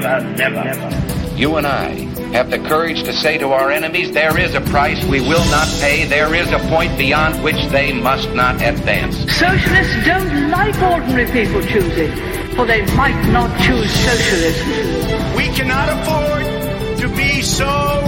[0.00, 1.36] never, never, never.
[1.36, 1.90] You and I
[2.32, 5.66] have the courage to say to our enemies, there is a price we will not
[5.80, 9.16] pay, there is a point beyond which they must not advance.
[9.34, 12.10] Socialists don't like ordinary people choosing,
[12.54, 15.36] for they might not choose socialism.
[15.36, 18.00] We cannot afford to be so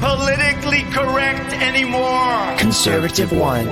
[0.00, 2.56] politically correct anymore.
[2.58, 3.68] Conservative One.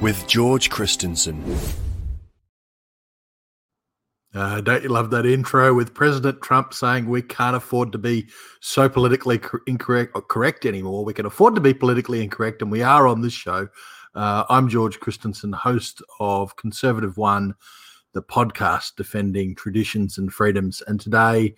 [0.00, 1.42] With George Christensen.
[4.36, 8.28] Uh, don't you love that intro with President Trump saying we can't afford to be
[8.60, 11.06] so politically cor- incorrect or correct anymore?
[11.06, 13.66] We can afford to be politically incorrect, and we are on this show.
[14.14, 17.54] Uh, I'm George Christensen, host of Conservative One,
[18.12, 20.82] the podcast defending traditions and freedoms.
[20.86, 21.54] And today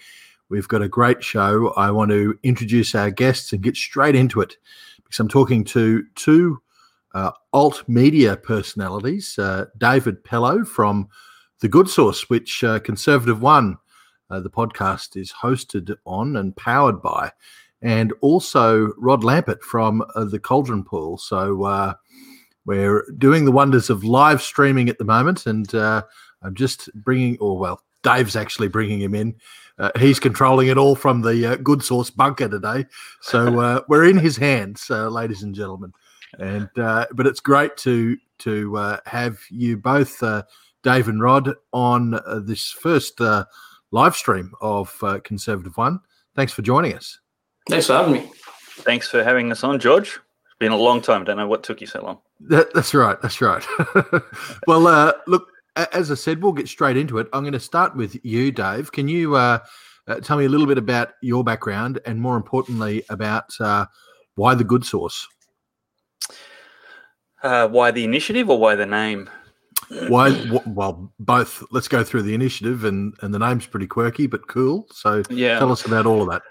[0.49, 1.71] we've got a great show.
[1.71, 4.57] I want to introduce our guests and get straight into it
[4.99, 6.63] because I'm talking to two
[7.13, 11.09] uh, alt media personalities uh, David Pellowe from
[11.61, 13.79] the Good Sauce, which uh, Conservative One,
[14.31, 17.33] uh, the podcast, is hosted on and powered by,
[17.83, 21.19] and also Rod Lampard from uh, the Caldron Pool.
[21.19, 21.95] So uh,
[22.65, 26.03] we're doing the wonders of live streaming at the moment, and uh,
[26.43, 29.35] I'm just bringing, or well, Dave's actually bringing him in.
[29.79, 32.87] Uh, he's controlling it all from the Good Sauce bunker today,
[33.21, 35.93] so we're in his hands, ladies and gentlemen.
[36.39, 40.23] And but it's great to to have you both
[40.89, 43.45] Dave and Rod on uh, this first uh,
[43.91, 46.01] live stream of uh, Conservative One.
[46.35, 47.21] Thanks for joining us.
[47.69, 48.31] Thanks for having me.
[48.87, 50.19] Thanks for having us on, George.
[50.47, 51.25] It's been a long time.
[51.25, 52.21] Don't know what took you so long.
[52.41, 53.21] That, that's right.
[53.21, 53.63] That's right.
[54.67, 57.29] well, uh, look, as I said, we'll get straight into it.
[57.35, 58.91] I'm going to start with you, Dave.
[58.91, 59.59] Can you uh,
[60.07, 63.51] uh, tell me a little bit about your background and, more importantly, about
[64.37, 65.29] why the Good Sauce?
[67.43, 69.29] why the initiative or why the name?
[70.09, 70.61] Why?
[70.67, 71.65] Well, both.
[71.71, 74.87] Let's go through the initiative, and and the name's pretty quirky but cool.
[74.91, 76.43] So yeah, tell us about all of that.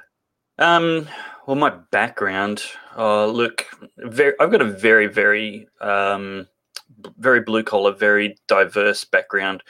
[0.64, 1.08] Um.
[1.46, 2.64] Well, my background.
[2.98, 3.66] Uh, look,
[3.98, 4.34] very.
[4.40, 6.48] I've got a very, very, um,
[7.20, 9.64] very blue collar, very diverse background.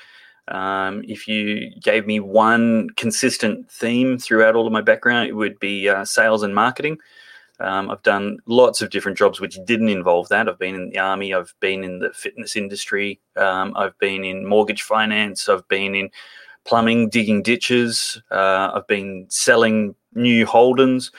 [0.48, 5.60] Um, if you gave me one consistent theme throughout all of my background, it would
[5.60, 6.98] be uh, sales and marketing.
[7.60, 10.48] Um, I've done lots of different jobs which didn't involve that.
[10.48, 14.46] I've been in the army, I've been in the fitness industry, um, I've been in
[14.46, 16.10] mortgage finance, I've been in
[16.66, 21.12] plumbing, digging ditches, uh, I've been selling new Holdens.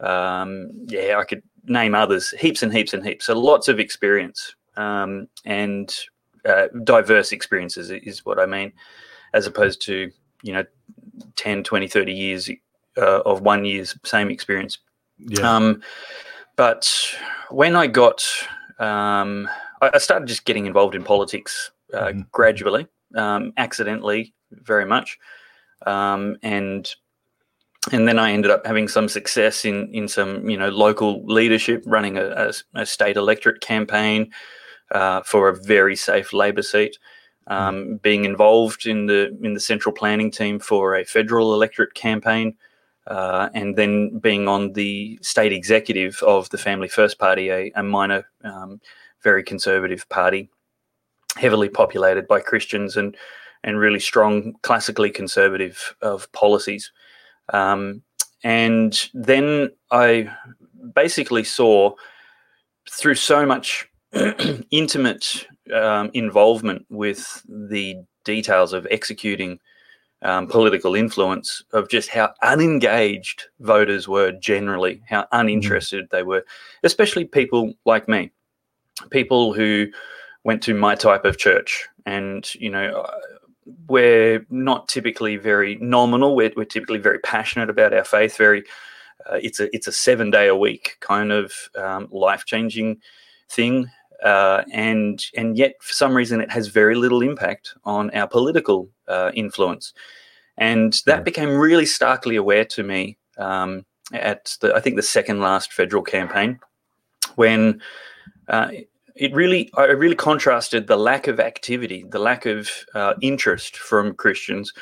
[0.00, 3.26] Um, yeah, I could name others, heaps and heaps and heaps.
[3.26, 5.94] So lots of experience um, and
[6.44, 8.72] uh, diverse experiences is what I mean,
[9.34, 10.10] as opposed to,
[10.42, 10.64] you know,
[11.36, 12.50] 10, 20, 30 years
[12.98, 14.78] uh, of one year's same experience
[15.18, 15.56] yeah.
[15.56, 15.82] Um,
[16.56, 16.90] but
[17.50, 18.26] when I got,
[18.78, 19.48] um,
[19.80, 22.20] I, I, started just getting involved in politics uh, mm-hmm.
[22.32, 25.18] gradually, um, accidentally, very much,
[25.86, 26.88] um, and
[27.92, 31.82] and then I ended up having some success in in some you know local leadership,
[31.86, 34.32] running a, a, a state electorate campaign
[34.90, 36.98] uh, for a very safe Labor seat.
[37.48, 37.96] Um, mm-hmm.
[37.96, 42.56] being involved in the in the central planning team for a federal electorate campaign,
[43.06, 47.82] uh, and then being on the state executive of the Family First Party, a, a
[47.82, 48.80] minor, um,
[49.22, 50.48] very conservative party,
[51.36, 53.16] heavily populated by Christians and
[53.64, 56.92] and really strong, classically conservative of policies.
[57.52, 58.02] Um,
[58.44, 60.30] and then I
[60.94, 61.94] basically saw
[62.88, 63.88] through so much
[64.70, 69.58] intimate um, involvement with the details of executing
[70.22, 75.40] um, political influence of just how unengaged voters were generally, how mm-hmm.
[75.40, 76.44] uninterested they were,
[76.82, 78.30] especially people like me,
[79.10, 79.86] people who
[80.44, 81.86] went to my type of church.
[82.06, 83.18] And, you know, uh,
[83.88, 86.36] we're not typically very nominal.
[86.36, 88.36] We're, we're typically very passionate about our faith.
[88.36, 88.62] Very,
[89.28, 93.00] uh, it's a it's a seven day a week kind of um, life changing
[93.48, 93.90] thing,
[94.22, 98.88] uh, and and yet for some reason it has very little impact on our political
[99.08, 99.92] uh, influence,
[100.58, 101.22] and that yeah.
[101.22, 106.02] became really starkly aware to me um, at the I think the second last federal
[106.02, 106.58] campaign
[107.36, 107.80] when.
[108.48, 108.70] Uh,
[109.18, 114.14] it really, I really contrasted the lack of activity, the lack of uh, interest from
[114.14, 114.74] Christians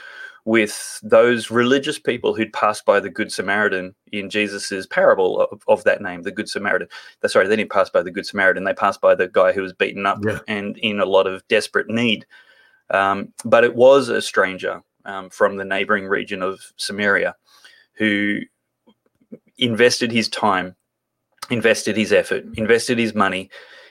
[0.44, 5.84] with those religious people who'd passed by the Good Samaritan in Jesus's parable of, of,
[5.84, 6.88] that name, the Good Samaritan.
[7.26, 8.64] Sorry, they didn't pass by the Good Samaritan.
[8.64, 10.40] They passed by the guy who was beaten up yeah.
[10.46, 12.26] and in a lot of desperate need.
[12.90, 17.34] Um, but it was a stranger um, from the neighboring region of Samaria
[17.94, 18.40] who
[19.56, 20.76] invested his time,
[21.48, 23.48] invested his effort, invested his money,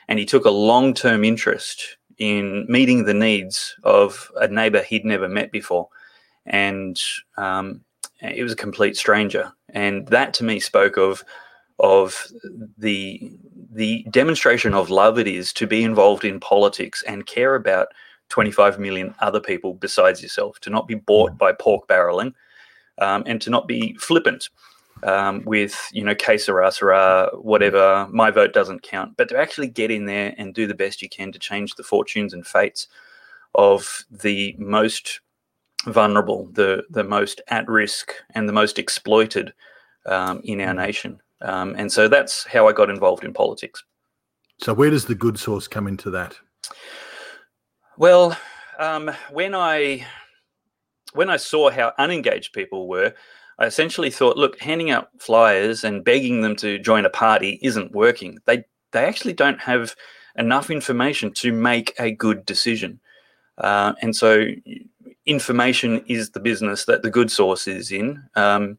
[0.08, 5.06] and he took a long term interest in meeting the needs of a neighbor he'd
[5.06, 5.90] never met before
[6.46, 7.00] and
[7.38, 7.82] um,
[8.22, 11.24] it was a complete stranger, and that to me spoke of
[11.80, 12.28] of
[12.78, 13.32] the
[13.72, 17.88] the demonstration of love it is to be involved in politics and care about
[18.30, 22.34] 25 million other people besides yourself, to not be bought by pork barreling,
[23.00, 24.50] um, and to not be flippant
[25.04, 29.68] um, with, you know, que sera, sera, whatever, my vote doesn't count, but to actually
[29.68, 32.88] get in there and do the best you can to change the fortunes and fates
[33.56, 35.20] of the most
[35.86, 39.54] vulnerable, the, the most at risk, and the most exploited
[40.06, 41.22] um, in our nation.
[41.42, 43.84] Um, and so that's how I got involved in politics.
[44.60, 46.36] So, where does the good sauce come into that?
[47.98, 48.38] Well,
[48.80, 50.06] um, when I
[51.14, 53.14] when I saw how unengaged people were,
[53.60, 57.92] I essentially thought, look, handing out flyers and begging them to join a party isn't
[57.92, 58.40] working.
[58.46, 59.96] They they actually don't have
[60.36, 63.00] enough information to make a good decision,
[63.58, 64.48] uh, and so
[65.26, 68.24] information is the business that the good sauce is in.
[68.36, 68.78] Um,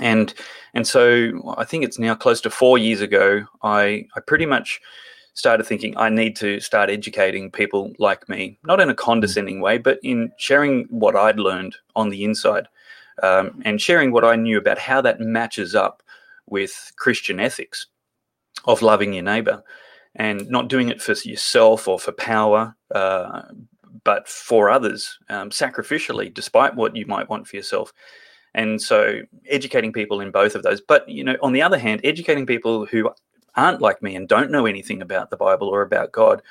[0.00, 0.32] and
[0.74, 3.44] and so I think it's now close to four years ago.
[3.62, 4.80] I I pretty much
[5.34, 9.78] started thinking I need to start educating people like me, not in a condescending way,
[9.78, 12.68] but in sharing what I'd learned on the inside
[13.22, 16.02] um, and sharing what I knew about how that matches up
[16.46, 17.86] with Christian ethics
[18.64, 19.62] of loving your neighbor
[20.16, 23.42] and not doing it for yourself or for power, uh,
[24.04, 27.92] but for others um, sacrificially, despite what you might want for yourself.
[28.54, 30.80] And so, educating people in both of those.
[30.80, 33.10] But you know, on the other hand, educating people who
[33.56, 36.42] aren't like me and don't know anything about the Bible or about God,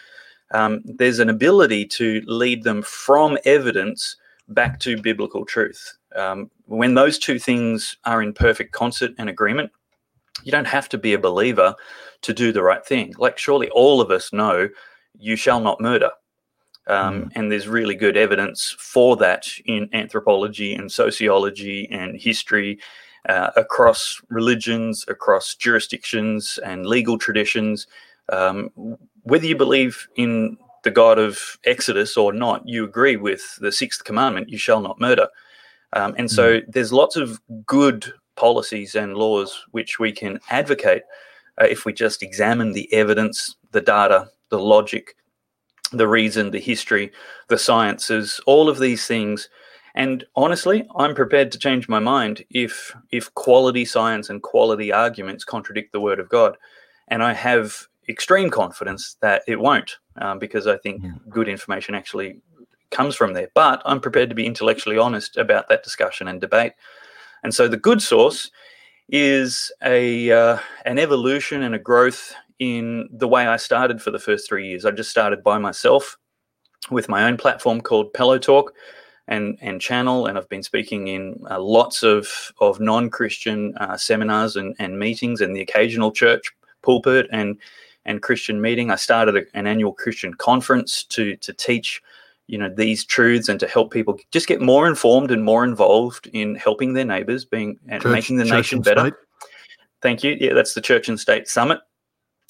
[0.51, 4.15] um, there's an ability to lead them from evidence
[4.49, 5.97] back to biblical truth.
[6.15, 9.71] Um, when those two things are in perfect concert and agreement,
[10.43, 11.75] you don't have to be a believer
[12.21, 13.13] to do the right thing.
[13.17, 14.69] Like, surely all of us know
[15.17, 16.09] you shall not murder.
[16.91, 17.31] Um, mm.
[17.35, 22.79] And there's really good evidence for that in anthropology and sociology and history
[23.29, 27.87] uh, across religions, across jurisdictions and legal traditions.
[28.29, 28.69] Um,
[29.23, 34.03] whether you believe in the God of Exodus or not, you agree with the sixth
[34.03, 35.27] commandment, you shall not murder.
[35.93, 41.03] Um, and so mm there's lots of good policies and laws which we can advocate
[41.61, 45.15] uh, if we just examine the evidence, the data, the logic,
[45.91, 47.11] the reason, the history,
[47.47, 49.49] the sciences, all of these things
[49.95, 55.43] and honestly, I'm prepared to change my mind if if quality science and quality arguments
[55.43, 56.57] contradict the word of God.
[57.09, 61.19] And I have extreme confidence that it won't, um, because I think mm.
[61.29, 62.41] good information actually
[62.89, 63.49] comes from there.
[63.53, 66.73] But I'm prepared to be intellectually honest about that discussion and debate.
[67.43, 68.49] And so the good sauce
[69.09, 74.19] is a uh, an evolution and a growth in the way I started for the
[74.19, 74.85] first three years.
[74.85, 76.15] I just started by myself
[76.91, 78.73] with my own platform called Pellowe Talk
[79.27, 82.29] and and channel, and I've been speaking in uh, lots of
[82.59, 86.51] of non Christian uh, seminars and, and meetings, and the occasional church
[86.83, 87.57] pulpit and
[88.05, 88.91] and Christian meeting.
[88.91, 91.99] I started a, an annual Christian conference to to teach
[92.45, 96.27] you know these truths and to help people just get more informed and more involved
[96.27, 99.15] in helping their neighbors being and church, making the nation better
[100.01, 101.79] thank you yeah that's the church and state summit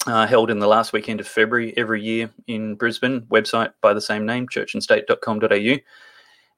[0.06, 4.00] uh, held in the last weekend of february every year in brisbane website by the
[4.00, 5.76] same name churchandstate.com.au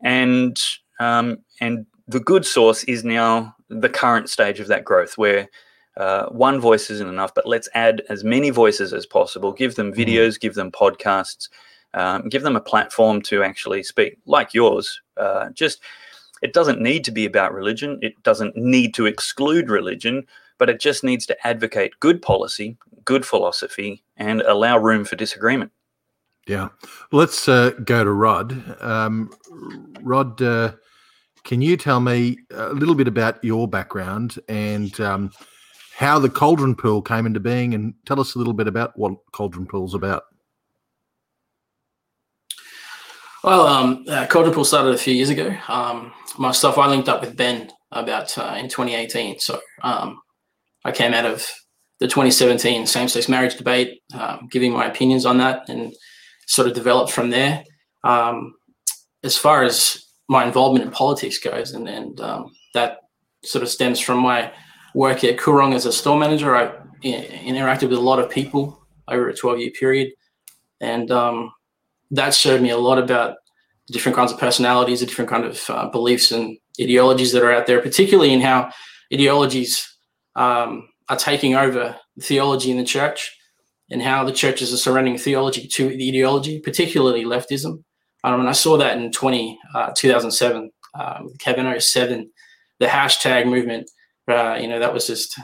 [0.03, 0.61] and
[1.01, 5.49] um, and the good sauce is now the current stage of that growth where
[5.97, 9.53] uh, one voice isn't enough, but let's add as many voices as possible.
[9.53, 9.97] Give them mm.
[9.97, 10.41] videos, mm.
[10.41, 11.49] give them podcasts,
[11.95, 15.01] um, give them a platform to actually speak, like yours.
[15.17, 15.81] Uh, just
[16.43, 17.99] it doesn't need to be about religion.
[18.03, 20.27] It doesn't need to exclude religion,
[20.59, 25.73] but it just needs to advocate good policy, good philosophy, and allow room for disagreement.
[26.47, 26.69] Yeah.
[27.11, 28.83] Let's uh, go to Rod.
[28.83, 29.31] Um,
[30.03, 30.73] Rod, uh,
[31.45, 35.31] can you tell me a little bit about your background and um,
[35.97, 39.15] how the Caldron Pool came into being and tell us a little bit about what
[39.33, 40.25] Caldron Pool's about?
[43.43, 45.55] Well, um, uh, Caldron Pool started a few years ago.
[45.69, 49.39] Um, myself, I linked up with Ben about uh, in 2018.
[49.39, 50.21] So um,
[50.85, 51.47] I came out of
[52.01, 55.95] the 2017 same-sex marriage debate, um, giving my opinions on that and–
[56.47, 57.65] sort of developed from there.
[58.03, 58.55] Um,
[59.23, 62.99] as far as my involvement in politics goes, and, and um, that
[63.45, 64.53] sort of stems from my
[64.95, 66.57] work at Koorong as a store manager.
[66.57, 66.73] I
[67.03, 70.13] interacted with a lot of people over a 12 year period.
[70.81, 71.53] And um,
[72.11, 73.37] that showed me a lot about
[73.89, 77.67] different kinds of personalities, the different kind of uh, beliefs and ideologies that are out
[77.67, 78.71] there, particularly in how
[79.13, 79.94] ideologies
[80.37, 83.37] um, are taking over theology in the church
[83.91, 87.83] and how the churches are surrendering theology to the ideology, particularly leftism.
[88.25, 92.31] Um, and I saw that in 20, uh, 2007 uh, with Kevin 07,
[92.81, 93.91] the hashtag movement,
[94.29, 95.39] uh, you know, that was just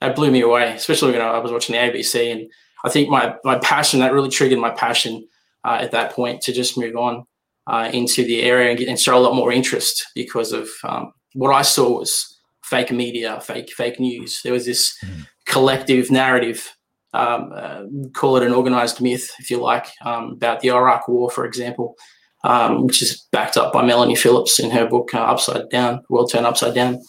[0.00, 2.30] that blew me away, especially when I was watching the ABC.
[2.30, 2.50] And
[2.84, 5.26] I think my my passion that really triggered my passion
[5.64, 7.24] uh, at that point to just move on
[7.66, 11.12] uh, into the area and, get, and show a lot more interest because of um,
[11.34, 12.31] what I saw was
[12.72, 14.40] fake media, fake fake news.
[14.42, 15.26] There was this mm.
[15.46, 16.74] collective narrative.
[17.14, 17.82] Um, uh,
[18.14, 21.94] call it an organized myth, if you like, um, about the Iraq War, for example,
[22.42, 26.30] um, which is backed up by Melanie Phillips in her book uh, "Upside Down: World
[26.32, 27.02] Turned Upside Down."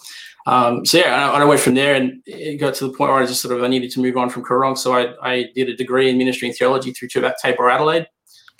[0.46, 3.24] Um, so yeah, I, I, went from there, and it got to the point where
[3.24, 4.78] I just sort of I needed to move on from Koorong.
[4.78, 7.08] So I, I did a degree in ministry and theology through
[7.42, 8.08] Tabor Adelaide,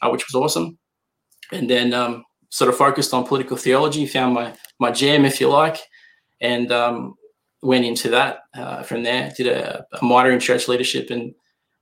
[0.02, 0.78] uh, which was awesome,
[1.52, 4.06] and then um, sort of focused on political theology.
[4.06, 5.78] Found my my jam, if you like,
[6.44, 7.16] and um,
[7.64, 9.32] went into that uh, from there.
[9.36, 11.34] Did a, a minor in church leadership and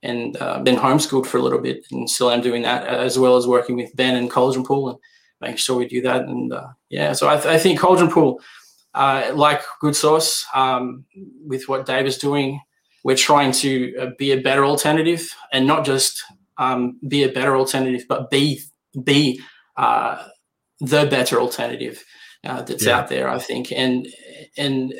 [0.02, 3.36] and uh, then homeschooled for a little bit, and still am doing that as well
[3.36, 4.98] as working with Ben and Caldron Pool and
[5.40, 6.22] making sure we do that.
[6.22, 8.40] And uh, yeah, so I, th- I think Caldron Pool
[8.94, 11.04] uh, like Good Sauce, um,
[11.46, 12.60] with what Dave is doing,
[13.04, 16.22] we're trying to uh, be a better alternative, and not just
[16.58, 18.60] um, be a better alternative, but be
[19.04, 19.40] be
[19.76, 20.22] uh,
[20.80, 22.04] the better alternative
[22.44, 22.98] uh, that's yeah.
[22.98, 23.28] out there.
[23.28, 24.06] I think, and
[24.56, 24.94] and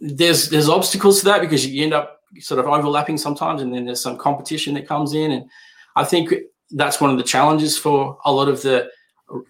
[0.00, 3.84] there's there's obstacles to that because you end up sort of overlapping sometimes, and then
[3.84, 5.50] there's some competition that comes in, and
[5.96, 6.32] I think
[6.70, 8.88] that's one of the challenges for a lot of the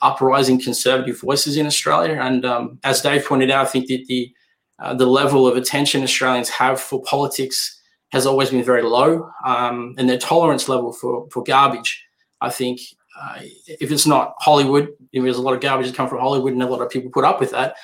[0.02, 2.18] uprising conservative voices in Australia.
[2.20, 4.32] And um, as Dave pointed out, I think that the
[4.78, 7.78] uh, the level of attention Australians have for politics
[8.12, 12.02] has always been very low, um, and their tolerance level for for garbage,
[12.40, 12.80] I think,
[13.20, 16.62] uh, if it's not Hollywood, there's a lot of garbage that come from Hollywood, and
[16.62, 17.76] a lot of people put up with that.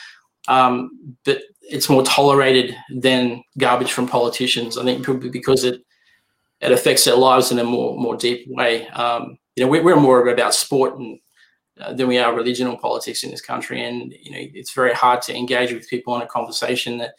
[0.49, 4.79] Um, but it's more tolerated than garbage from politicians.
[4.79, 5.83] I think probably because it
[6.61, 8.87] it affects their lives in a more more deep way.
[8.89, 11.19] Um, you know, we're, we're more about sport and
[11.81, 13.85] uh, than we are religion or politics in this country.
[13.85, 16.99] And you know, it's very hard to engage with people in a conversation.
[16.99, 17.11] That,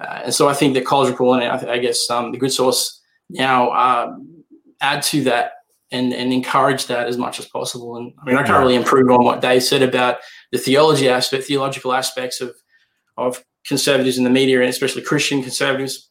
[0.00, 2.52] uh, and so I think that Caldron Pool and I, I guess um, the Good
[2.52, 4.14] Sauce now uh,
[4.80, 5.52] add to that
[5.90, 7.96] and and encourage that as much as possible.
[7.96, 10.18] And I mean, I can't really improve on what Dave said about
[10.50, 12.54] the theology aspect, theological aspects of
[13.16, 16.10] of conservatives in the media, and especially Christian conservatives.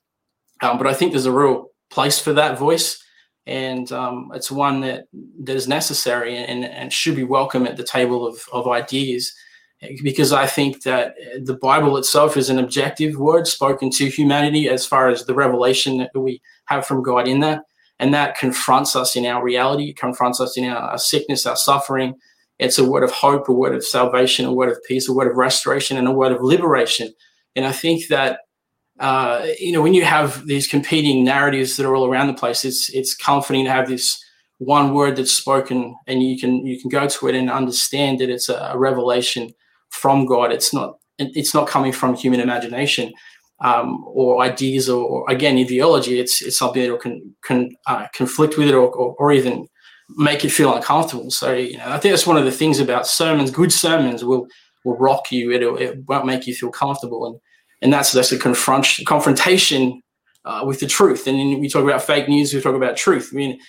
[0.62, 3.02] Um, but I think there's a real place for that voice
[3.48, 5.06] and um, it's one that
[5.44, 9.34] that is necessary and, and should be welcome at the table of, of ideas
[10.04, 14.86] because I think that the Bible itself is an objective word spoken to humanity as
[14.86, 17.64] far as the revelation that we have from God in that.
[17.98, 22.16] And that confronts us in our reality, confronts us in our, our sickness, our suffering.
[22.62, 25.30] It's a word of hope, a word of salvation, a word of peace, a word
[25.30, 27.12] of restoration, and a word of liberation.
[27.56, 28.40] And I think that
[29.02, 32.64] uh, you know, when you have these competing narratives that are all around the place,
[32.64, 34.24] it's it's comforting to have this
[34.60, 38.30] one word that's spoken, and you can you can go to it and understand that
[38.30, 39.52] it's a, a revelation
[39.90, 40.52] from God.
[40.52, 43.12] It's not it's not coming from human imagination
[43.64, 46.20] um, or ideas or, or, again ideology.
[46.20, 49.68] It's it's something that can can uh, conflict with it or, or, or even
[50.18, 51.32] make it feel uncomfortable.
[51.32, 53.52] So you know, I think that's one of the things about sermons.
[53.52, 54.48] Good sermons will
[54.86, 55.52] will rock you.
[55.52, 57.40] It it won't make you feel comfortable and
[57.82, 60.02] and that's that's a confront confrontation
[60.46, 61.28] uh, with the truth.
[61.28, 63.30] And then we talk about fake news, we talk about truth.
[63.32, 63.60] I mean,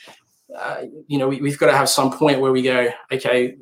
[0.58, 3.54] uh, you know, we, have got to have some point where we go, okay,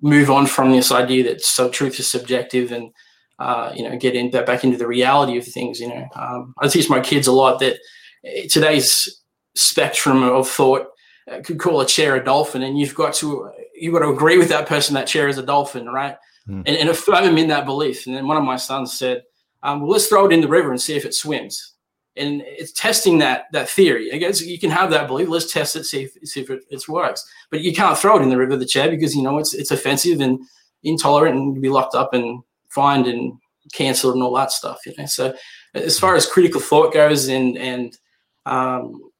[0.00, 2.90] move on from this idea that so truth is subjective, and
[3.38, 5.80] uh, you know, get in that back into the reality of things.
[5.80, 7.78] You know, um, I teach my kids a lot that
[8.48, 9.20] today's
[9.56, 10.86] spectrum of thought
[11.44, 14.48] could call a chair a dolphin, and you've got to you've got to agree with
[14.48, 16.16] that person that chair is a dolphin, right?
[16.48, 16.62] Mm.
[16.66, 18.06] And, and affirm in that belief.
[18.06, 19.22] And then one of my sons said
[19.64, 21.72] um, well, let's throw it in the river and see if it swims.
[22.16, 24.12] And it's testing that that theory.
[24.12, 25.28] I guess you can have that belief.
[25.28, 27.28] Let's test it, see if, see if it, it works.
[27.50, 29.72] But you can't throw it in the river, the chair, because you know it's it's
[29.72, 30.38] offensive and
[30.84, 33.32] intolerant, and be locked up and fined and
[33.72, 34.78] cancelled and all that stuff.
[34.86, 35.06] You know.
[35.06, 35.34] So
[35.74, 37.98] as far as critical thought goes, and and
[38.46, 39.10] um,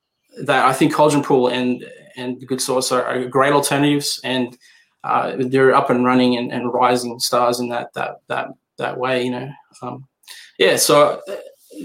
[0.43, 1.85] that I think Caldron Pool and
[2.17, 4.57] and Good Sauce are, are great alternatives, and
[5.03, 8.49] uh, they're up and running and, and rising stars in that that that
[8.79, 9.25] that way.
[9.25, 9.51] You know.
[9.83, 10.07] Um,
[10.59, 11.37] yeah, so uh,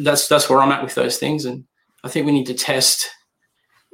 [0.02, 1.66] that's that's where I'm at with those things, and
[2.04, 3.08] I think we need to test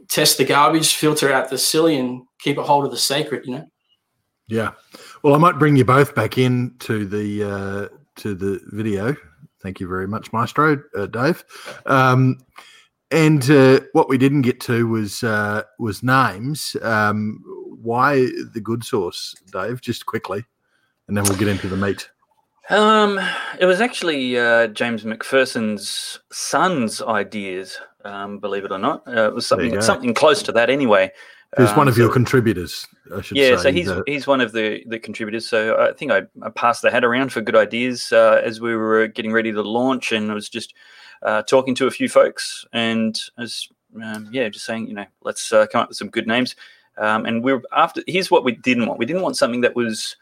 [0.10, 3.46] test the garbage, filter out the silly, and keep a hold of the sacred.
[3.46, 3.68] You know.
[4.48, 4.72] Yeah.
[5.24, 9.16] Well, I might bring you both back in to the uh, to the video.
[9.62, 11.44] Thank you very much, Maestro uh, Dave.
[11.88, 12.38] Um,
[13.12, 16.76] and uh, what we didn't get to was uh, was names.
[16.82, 17.44] Um,
[17.82, 19.82] why the good sauce, Dave?
[19.82, 20.44] Just quickly,
[21.08, 22.10] and then we'll get into the meat.
[22.70, 23.20] Um,
[23.60, 27.80] it was actually uh, James McPherson's son's ideas.
[28.04, 31.12] Um, believe it or not, uh, it was something something close to that anyway.
[31.58, 32.86] Who's one Um, of your contributors?
[33.16, 33.64] I should yeah, say.
[33.64, 35.48] so he's he's one of the the contributors.
[35.48, 38.76] So I think I, I passed the hat around for good ideas uh, as we
[38.76, 40.74] were getting ready to launch, and it was just
[41.24, 43.70] uh, talking to a few folks, and I was
[44.02, 46.56] um, yeah, just saying, you know, let's uh, come up with some good names.
[46.98, 48.02] Um, and we we're after.
[48.08, 49.00] Here's what we didn't want.
[49.00, 50.16] We didn't want something that was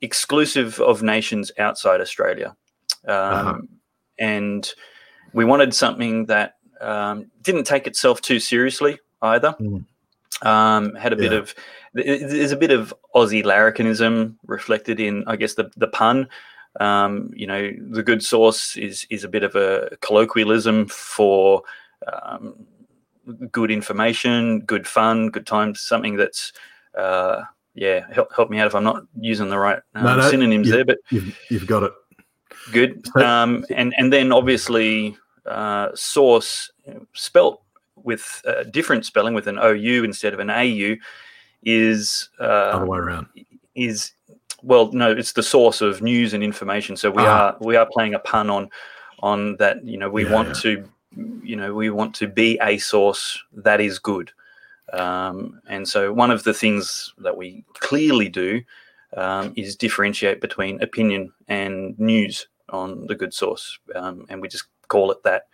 [0.00, 2.56] exclusive of nations outside Australia,
[3.06, 3.58] um, Uh-huh.
[4.18, 4.74] and
[5.32, 9.54] we wanted something that um, didn't take itself too seriously either.
[9.60, 9.84] Mm.
[10.42, 11.54] Um, had a bit of
[11.94, 16.28] there's a bit of Aussie larrikinism reflected in, I guess, the the pun.
[16.80, 21.62] Um, you know, the good sauce is is a bit of a colloquialism for
[22.12, 22.54] um,
[23.50, 25.80] good information, good fun, good times.
[25.80, 26.52] Something that's
[26.96, 27.42] uh,
[27.74, 30.66] yeah, help, help me out if I'm not using the right um, No, no, synonyms
[30.68, 31.92] you- there, but you've, you've got it.
[32.72, 33.06] good.
[33.16, 35.16] Um, and and then obviously
[35.46, 36.70] uh, source
[37.14, 37.62] spelt
[38.02, 40.96] with uh, different spelling with an OU instead of an AU
[41.64, 43.26] is Other uh, way around.
[43.74, 44.12] is
[44.62, 47.50] well no it's the source of news and information so we Ah.
[47.50, 48.68] are we are playing a pun on
[49.20, 50.54] on that you know we Yeah, want yeah.
[50.62, 50.88] to
[51.42, 54.30] you know we want to be a source that is good
[54.92, 58.62] um, and so one of the things that we clearly do
[59.16, 64.64] um, is differentiate between opinion and news on the good sauce um, and we just
[64.88, 65.46] call it that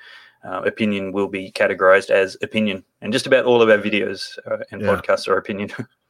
[0.45, 4.59] uh, opinion will be categorized as opinion and just about all of our videos uh,
[4.71, 4.89] and Yeah.
[4.97, 5.71] podcasts are opinion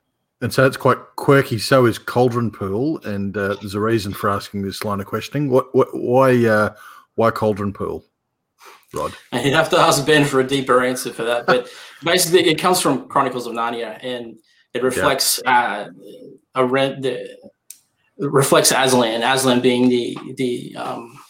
[0.43, 1.59] And so it's quite quirky.
[1.59, 5.49] So is Caldron Pool, and uh, there's a reason for asking this line of questioning.
[5.49, 6.75] What, what why, uh,
[7.15, 8.05] why Caldron Pool,
[8.93, 9.15] Rod?
[9.31, 11.47] And you'd have to ask Ben for a deeper answer for that.
[11.47, 11.71] But
[12.03, 14.37] basically, it comes from Chronicles of Narnia, and
[14.75, 15.91] it reflects uh,
[16.57, 17.39] a re- the
[18.19, 19.23] reflects Aslan.
[19.23, 21.21] Aslan being the the um,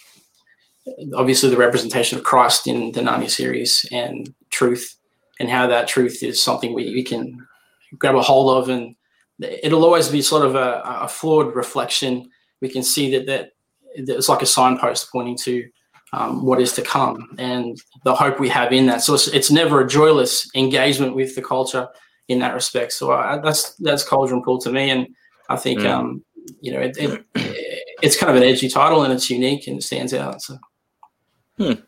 [1.14, 4.96] obviously the representation of Christ in the Narnia series and truth,
[5.38, 7.46] and how that truth is something we, we can
[7.98, 8.96] grab a hold of, and
[9.40, 12.28] it'll always be sort of a, a flawed reflection.
[12.60, 13.50] We can see that that
[13.94, 15.68] it's like a signpost pointing to
[16.12, 19.02] um, what is to come and the hope we have in that.
[19.02, 21.88] So it's, it's never a joyless engagement with the culture
[22.28, 22.92] in that respect.
[22.92, 25.06] So I, that's that's Caldron Pool to me, and
[25.48, 25.90] I think Mm.
[25.90, 26.24] um,
[26.60, 27.24] you know it, it,
[28.02, 30.42] it's kind of an edgy title and it's unique and it stands out.
[30.42, 30.58] So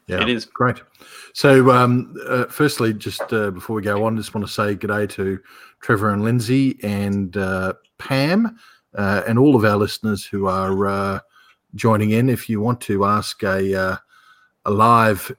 [0.07, 0.45] Yeah, It is.
[0.45, 0.83] great.
[1.33, 4.89] So, um, uh, firstly, just uh, before we go on, just want to say good
[4.89, 5.39] day to
[5.81, 8.57] Trevor and Lindsay and uh, Pam
[8.97, 11.21] uh, and all of our listeners who are uh,
[11.75, 12.29] joining in.
[12.29, 13.97] If you want to ask a uh,
[14.67, 15.35] a live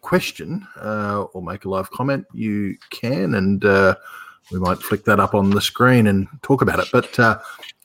[0.00, 3.94] question uh, or make a live comment, you can, and uh,
[4.50, 6.88] we might flick that up on the screen and talk about it.
[6.92, 7.38] But uh,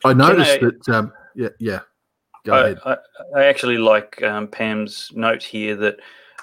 [0.05, 1.79] I noticed I- that, um, yeah, yeah.
[2.45, 2.79] Go I, ahead.
[2.85, 2.97] I,
[3.35, 5.97] I actually like um, Pam's note here that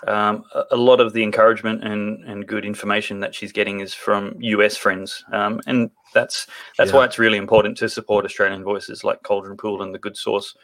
[0.06, 4.36] um, a, lot of the encouragement and, and good information that she's getting is from
[4.40, 6.96] US friends, um, and that's that's Yeah.
[6.98, 10.54] why it's really important to support Australian voices like Caldron Pool and the Good Sauce.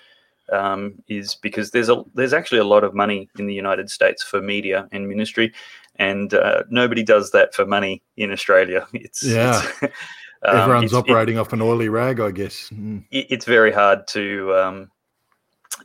[0.53, 4.23] Um, is because there's a there's actually a lot of money in the United States
[4.23, 5.53] for media and ministry,
[5.97, 8.87] and uh, nobody does that for money in Australia.
[8.93, 9.63] It's Yeah.
[9.65, 9.83] it's,
[10.43, 12.69] um, Everyone's it's- it- operating off an oily rag, I guess.
[12.71, 13.05] Mm.
[13.11, 14.91] it- it's very hard to um,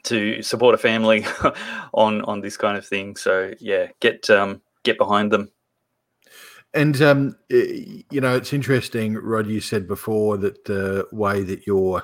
[0.03, 1.25] to support a family
[1.93, 3.15] on on this kind of thing.
[3.15, 5.51] So yeah, get um, get behind them.
[6.73, 9.47] And um, you know, it's interesting, Rod.
[9.47, 12.03] You said before that the way that you're,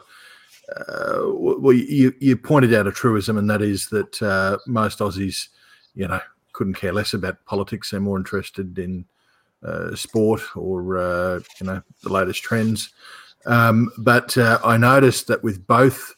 [0.75, 5.49] uh, well, you you pointed out a truism, and that is that uh, most Aussies,
[5.93, 6.21] you know,
[6.53, 7.91] couldn't care less about politics.
[7.91, 9.05] They're more interested in
[9.63, 12.89] uh, sport or uh, you know the latest trends.
[13.45, 16.13] Um, but uh, I noticed that with both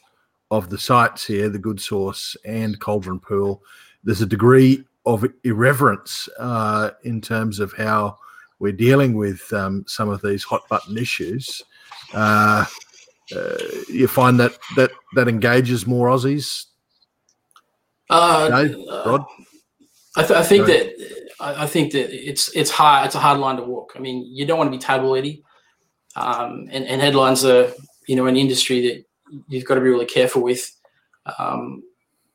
[0.52, 3.62] of the sites here, the Good Sauce and Caldron Pool,
[4.04, 8.18] there's a degree of irreverence uh, in terms of how
[8.60, 11.62] we're dealing with um, some of these hot button issues.
[12.14, 12.66] Uh,
[13.36, 13.58] uh,
[13.90, 16.66] you find that that that engages more Aussies.
[18.10, 19.26] uh, No, uh, Rod.
[20.18, 20.94] I, th- I think that
[21.40, 23.08] I, I think that it's it's hard.
[23.08, 23.94] It's a hard line to walk.
[23.96, 25.42] I mean, you don't want to be tabloidy,
[26.16, 27.72] um, and, and headlines are
[28.08, 29.06] you know an industry that
[29.48, 30.70] you've got to be really careful with,
[31.40, 31.84] um,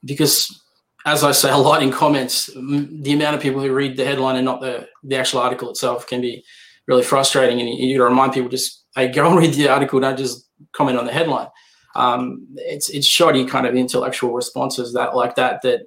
[0.05, 0.63] because
[1.07, 4.05] as I say a lot in comments, m- the amount of people who read the
[4.05, 6.45] headline and not the the actual article itself can be
[6.87, 7.61] really frustrating.
[7.61, 10.19] And you, you got to remind people just hey, go and read the article, don't
[10.19, 11.49] just comment on the headline.
[11.95, 15.83] Um, it's it's shoddy kind of intellectual responses that like that that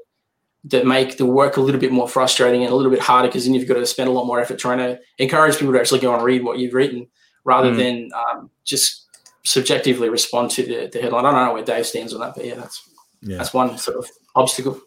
[0.65, 3.43] that make the work a little bit more frustrating and a little bit harder because
[3.45, 5.99] then you've got to spend a lot more effort trying to encourage people to actually
[5.99, 7.05] go and read what you've written
[7.43, 7.77] rather Mm.
[7.77, 9.02] than um, just
[9.45, 11.25] subjectively respond to the, the headline.
[11.25, 12.89] I don't know where Dave stands on that, but yeah, that's
[13.21, 14.79] Yeah, that's one sort of obstacle.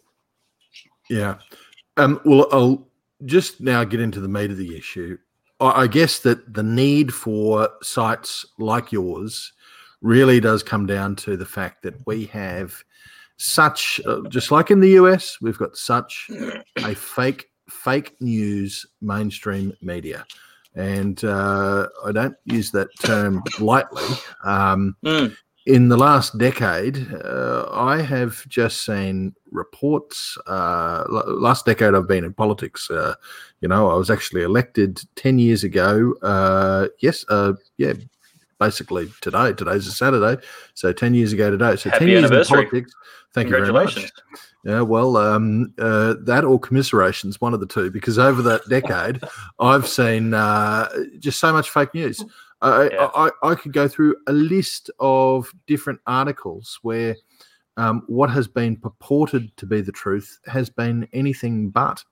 [1.09, 1.35] yeah.
[1.97, 2.87] Um, well, I'll
[3.25, 5.17] just now get into the meat of the issue.
[5.59, 9.53] I I guess that the need for sites like yours
[10.01, 12.73] really does come down to the fact that we have
[13.37, 16.29] such, uh, just like in the US, we've got such
[16.77, 20.25] a fake, fake news mainstream media.
[20.77, 24.05] And uh, I don't use that term lightly.
[24.43, 25.35] Um, Mm.
[25.65, 30.37] in the last decade, uh, I have just seen reports.
[30.47, 32.89] Uh, l- last decade, I've been in politics.
[32.89, 33.15] Uh,
[33.61, 36.13] you know, I was actually elected 10 years ago.
[36.21, 37.93] Uh, yes, uh, yeah,
[38.59, 39.53] basically today.
[39.53, 40.41] Today's a Saturday.
[40.73, 41.75] So 10 years ago today.
[41.75, 42.91] So 10 years in politics.
[43.33, 44.11] Thank you very much.
[44.63, 49.21] Yeah, well, um, uh, that or commiserations, one of the two, because over that decade,
[49.59, 50.89] I've seen uh,
[51.19, 52.23] just so much fake news.
[52.61, 53.09] I, Yeah.
[53.13, 57.15] I, I could go through a list of different articles where
[57.77, 62.03] um, what has been purported to be the truth has been anything but.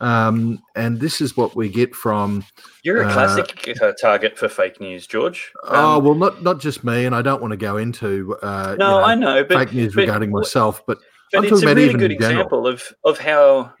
[0.00, 2.44] Um, and this is what we get from
[2.82, 5.52] You're a Uh, classic uh, target for fake news, George.
[5.64, 8.72] oh Um, well, not not just me, and I don't want to go into uh,
[8.72, 10.98] you no, know, I know, but fake news but regarding w- myself, but
[11.32, 13.72] But I'm it's a really even good example of of how,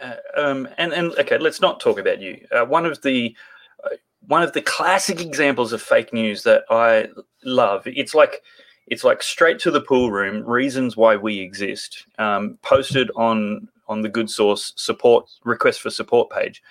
[0.00, 2.38] uh, um, and and okay, let's not talk about you.
[2.52, 3.36] Uh, one of the
[3.84, 3.96] uh,
[4.28, 7.08] one of the classic examples of fake news that I
[7.44, 7.82] love.
[7.86, 8.42] It's like
[8.90, 10.44] it's like straight to the pool room.
[10.44, 12.06] Reasons why we exist.
[12.18, 16.62] Um, posted on on the Good Sauce support request for support page,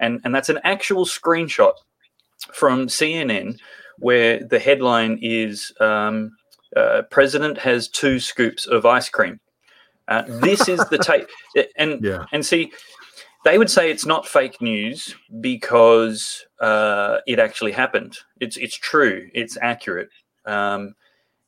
[0.00, 1.74] and and that's an actual screenshot
[2.52, 3.58] from CNN
[3.98, 5.72] where the headline is.
[5.80, 6.36] Um,
[6.76, 9.38] uh, president has two scoops of ice cream.
[10.08, 11.28] Uh, this is the tape,
[11.76, 12.24] and Yeah.
[12.32, 12.72] and see,
[13.44, 18.18] they would say it's not fake news because uh, it actually happened.
[18.40, 19.28] It's it's true.
[19.34, 20.08] It's accurate.
[20.46, 20.94] Um,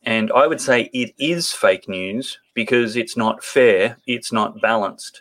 [0.07, 3.99] and I would say it is fake news because it's not fair.
[4.07, 5.21] It's not balanced.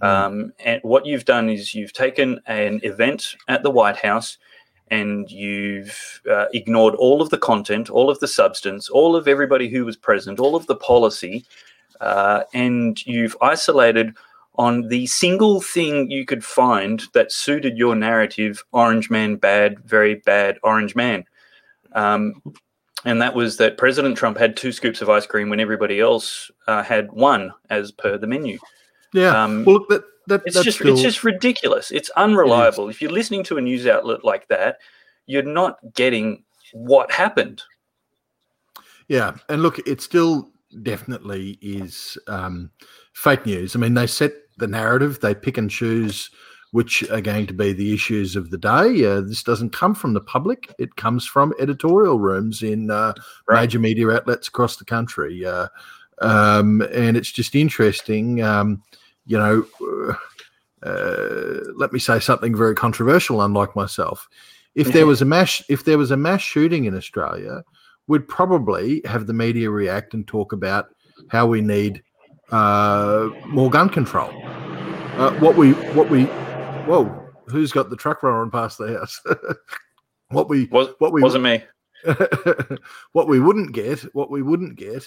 [0.00, 4.38] Um, and what you've done is you've taken an event at the White House
[4.88, 9.68] and you've uh, ignored all of the content, all of the substance, all of everybody
[9.68, 11.44] who was present, all of the policy,
[12.00, 14.14] uh, and you've isolated
[14.56, 20.16] on the single thing you could find that suited your narrative orange man bad, very
[20.16, 21.24] bad orange man.
[21.92, 22.42] Um,
[23.04, 26.50] and that was that President Trump had two scoops of ice cream when everybody else
[26.66, 28.58] uh, had one as per the menu.
[29.12, 29.42] yeah.
[29.42, 31.90] um, well, look, that, that It's that's just still, it's just ridiculous.
[31.90, 32.88] It's unreliable.
[32.88, 34.78] If you're listening to a news outlet like that,
[35.26, 37.62] you're not getting what happened.
[39.08, 40.50] Yeah, and look, it still
[40.82, 42.70] definitely is um,
[43.12, 43.76] fake news.
[43.76, 46.30] I mean, they set the narrative, they pick and choose
[46.72, 49.04] which are going to be the issues of the day.
[49.04, 53.14] Uh, this doesn't come from the public; it comes from editorial rooms in uh,
[53.48, 53.60] Right.
[53.62, 55.46] major media outlets across the country.
[55.46, 55.68] Uh,
[56.20, 58.82] um, and it's just interesting, um,
[59.26, 59.64] you know.
[60.82, 64.28] Uh, let me say something very controversial, unlike myself.
[64.74, 67.62] If there was a mass, if there was a mass shooting in Australia,
[68.08, 70.86] we'd probably have the media react and talk about
[71.28, 72.02] how we need
[72.50, 74.30] uh, more gun control.
[75.18, 76.24] Uh, what we, what we,
[76.86, 79.20] whoa, who's got the truck rolling past the house?
[80.28, 81.62] what we, Was, what we, wasn't me.
[83.12, 85.04] what we wouldn't get, what we wouldn't get,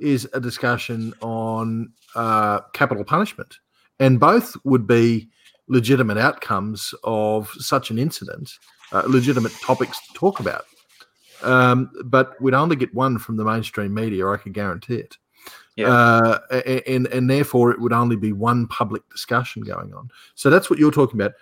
[0.00, 3.58] is a discussion on uh, capital punishment,
[4.00, 5.28] and both would be
[5.68, 8.50] legitimate outcomes of such an incident,
[8.92, 10.64] uh, legitimate topics to talk about.
[11.42, 14.26] Um, but we'd only get one from the mainstream media.
[14.26, 15.16] I can guarantee it.
[15.76, 15.88] Yeah.
[15.88, 16.38] Uh,
[16.86, 20.08] and and therefore it would only be one public discussion going on.
[20.34, 21.32] So that's what you're talking about.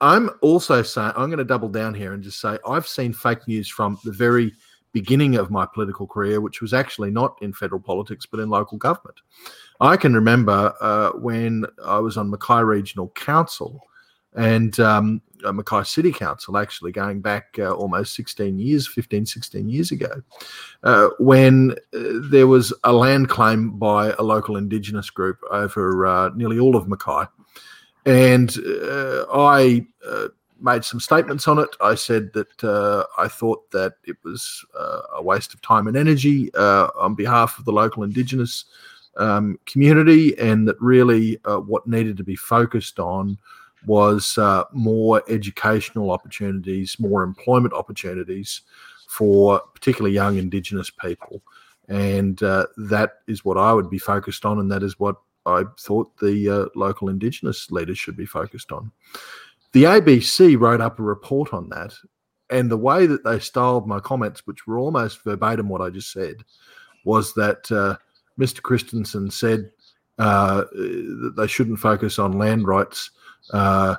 [0.00, 3.46] I'm also saying I'm going to double down here and just say I've seen fake
[3.46, 4.52] news from the very
[4.92, 8.78] beginning of my political career, which was actually not in federal politics but in local
[8.78, 9.20] government.
[9.80, 13.80] I can remember uh, when I was on Mackay Regional Council
[14.34, 19.68] and um, uh, Mackay City Council, actually going back uh, almost 16 years, 15, 16
[19.68, 20.22] years ago,
[20.82, 22.00] uh, when uh,
[22.30, 26.88] there was a land claim by a local Indigenous group over uh, nearly all of
[26.88, 27.24] Mackay.
[28.04, 29.86] And uh, I
[30.60, 31.70] made some statements on it.
[31.80, 35.96] I said that uh, I thought that it was uh, a waste of time and
[35.96, 38.64] energy uh, on behalf of the local Indigenous
[39.16, 43.38] um, community, and that really what needed to be focused on
[43.86, 48.62] was uh, more educational opportunities, more employment opportunities
[49.08, 51.42] for particularly young Indigenous people.
[51.88, 55.64] And uh, that is what I would be focused on, and that is what I
[55.78, 58.92] thought the uh, local Indigenous leaders should be focused on.
[59.72, 61.94] The ABC wrote up a report on that,
[62.50, 66.12] and the way that they styled my comments, which were almost verbatim what I just
[66.12, 66.36] said,
[67.04, 67.96] was that uh,
[68.38, 68.62] Mr.
[68.62, 69.70] Christensen said
[70.18, 73.10] uh, that they shouldn't focus on land rights,
[73.52, 73.96] uh,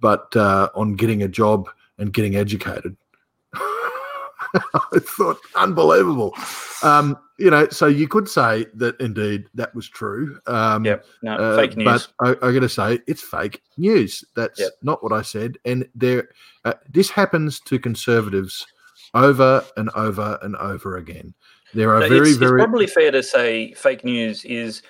[0.00, 1.68] but uh, on getting a job
[1.98, 2.96] and getting educated.
[3.54, 6.34] I thought unbelievable.
[6.82, 10.38] Um, you know, so you could say that indeed that was true.
[10.46, 11.04] Um, Yep.
[11.22, 12.08] No, uh, fake news.
[12.18, 14.24] But I, I got to say, it's fake news.
[14.36, 14.72] That's Yep.
[14.82, 15.58] not what I said.
[15.64, 16.28] And there,
[16.64, 18.66] uh, this happens to conservatives
[19.14, 21.34] over and over and over again.
[21.72, 24.82] There are No, very, it's, very it's probably fair to say fake news is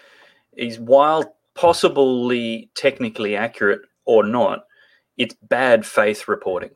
[0.57, 4.64] is while possibly technically accurate or not,
[5.17, 6.71] it's bad faith reporting.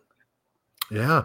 [0.91, 1.25] Yeah,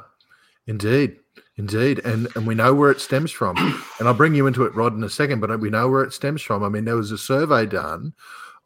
[0.68, 1.18] indeed,
[1.58, 3.56] indeed, and and we know where it stems from.
[4.00, 5.40] and I'll bring you into it, Rod, in a second.
[5.40, 6.64] But we know where it stems from.
[6.64, 8.14] I mean, there was a survey done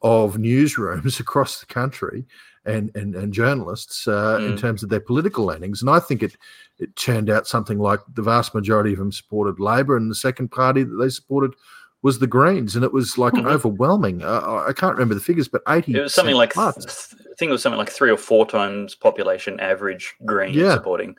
[0.01, 2.25] of newsrooms across the country
[2.65, 4.59] and and, and journalists uh, in Mm.
[4.59, 6.37] terms of their political leanings, and I think it
[6.79, 10.49] it turned out something like the vast majority of them supported Labor, and the second
[10.49, 11.53] party that they supported
[12.03, 13.51] was the Greens, and it was like an Mhm.
[13.51, 14.23] overwhelming.
[14.23, 15.95] Uh, I- can't remember the figures, but eighty.
[15.95, 17.13] It was something like plus.
[17.19, 20.73] I think it was something like three or four times population average green Yeah.
[20.75, 21.15] supporting.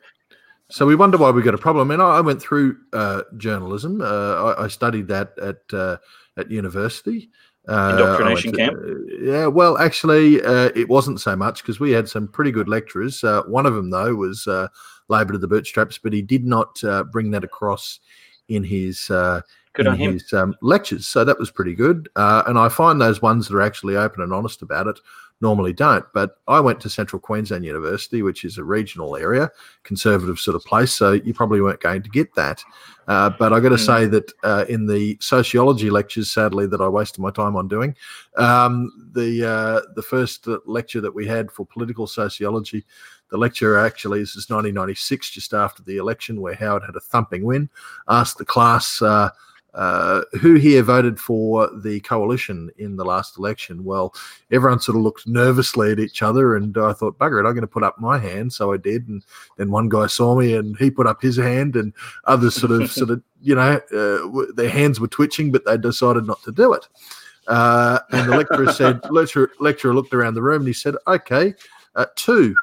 [0.71, 1.91] So we wonder why we got a problem.
[1.91, 4.01] And I, I went through uh, journalism.
[4.01, 5.97] Uh, I, I studied that at uh,
[6.37, 7.29] at university.
[7.67, 8.77] Uh, Indoctrination to- camp?
[9.21, 13.23] yeah, well, actually, uh, it wasn't so much because we had some pretty good lecturers.
[13.23, 14.67] Uh, one of them, though, was uh,
[15.07, 17.99] Labour to the bootstraps, but he did not uh, bring that across
[18.47, 19.41] in his uh,
[19.73, 20.13] Good on him.
[20.13, 21.07] his um, lectures.
[21.07, 22.09] So that was pretty good.
[22.15, 24.99] Uh, and I find those ones that are actually open and honest about it
[25.41, 26.05] normally don't.
[26.13, 29.49] But I went to Central Queensland University, which is a regional area,
[29.83, 30.91] conservative sort of place.
[30.91, 32.61] So you probably weren't going to get that.
[33.07, 33.85] Uh, but I got to Mm.
[33.85, 37.95] say that uh, in the sociology lectures, sadly, that I wasted my time on doing,
[38.37, 42.85] um, the uh, the first uh, lecture that we had for political sociology,
[43.31, 47.45] the lecturer actually this is 1996, just after the election, where Howard had a thumping
[47.45, 47.69] win.
[48.09, 49.01] Asked the class.
[49.73, 53.83] Uh, who here voted for the coalition in the last election?
[53.83, 54.15] Well,
[54.51, 57.61] everyone sort of looked nervously at each other, and I thought, bugger it, I'm going
[57.61, 58.51] to put up my hand.
[58.51, 59.23] So I did, and
[59.57, 61.93] then one guy saw me, and he put up his hand, and
[62.25, 66.25] others sort of, sort of, you know, uh, their hands were twitching, but they decided
[66.25, 66.87] not to do it.
[67.47, 71.53] Uh, and the lecturer said, lecturer, lecturer looked around the room, and he said, "Okay,
[71.95, 72.55] uh, two.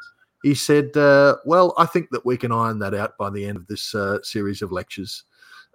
[0.42, 3.56] He said, uh, "Well, I think that we can iron that out by the end
[3.56, 5.24] of this series of lectures."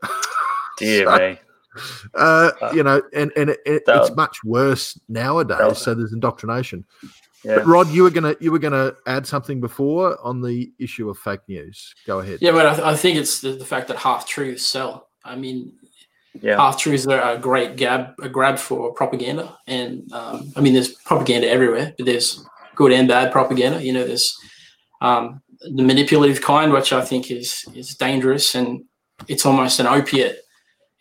[0.81, 1.39] Dear So- me.
[2.15, 5.57] uh, Uh, you know, and and it, it, that- it's much worse nowadays.
[5.57, 6.85] that- so there's indoctrination.
[7.43, 7.55] Yeah.
[7.55, 11.17] But Rod, you were gonna you were gonna add something before on the issue of
[11.17, 11.95] fake news.
[12.05, 12.37] Go ahead.
[12.41, 15.07] Yeah, but I, th- I think it's the, the fact that half truths sell.
[15.25, 15.73] I mean,
[16.39, 16.57] Yeah.
[16.57, 20.89] half truths are a great gab, a grab for propaganda, and um, I mean, there's
[20.93, 23.81] propaganda everywhere, but there's good and bad propaganda.
[23.83, 24.37] You know, there's
[25.01, 28.83] um, the manipulative kind, which I think is is dangerous, and
[29.27, 30.37] it's almost an opiate.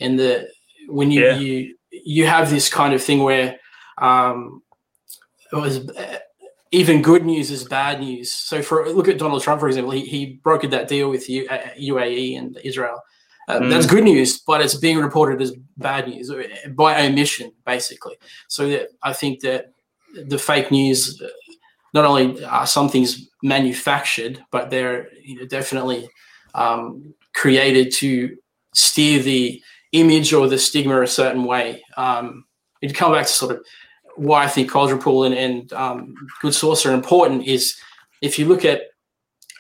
[0.00, 0.48] And the
[0.88, 1.36] when you Yeah.
[1.36, 3.58] you you have this kind of thing where
[3.98, 4.62] um,
[5.52, 5.80] it was
[6.72, 8.32] even good news is bad news.
[8.32, 11.48] So for look at Donald Trump, for example, he, he brokered that deal with U,
[11.48, 13.02] uh, UAE and Israel.
[13.48, 13.70] Uh, Mm.
[13.70, 18.16] That's good news, but it's being reported as bad news uh, by omission, basically.
[18.46, 19.72] So that I think that
[20.28, 21.26] the fake news, uh,
[21.92, 26.08] not only are some things manufactured, but they're you know, definitely
[26.54, 28.36] um, created to
[28.72, 29.60] steer the
[29.92, 31.83] image or the stigma a certain way.
[31.96, 32.44] Um,
[32.81, 33.64] it come back to sort of
[34.16, 37.76] why I think caldron pool and, and um, good sauce are important is
[38.22, 38.83] if you look at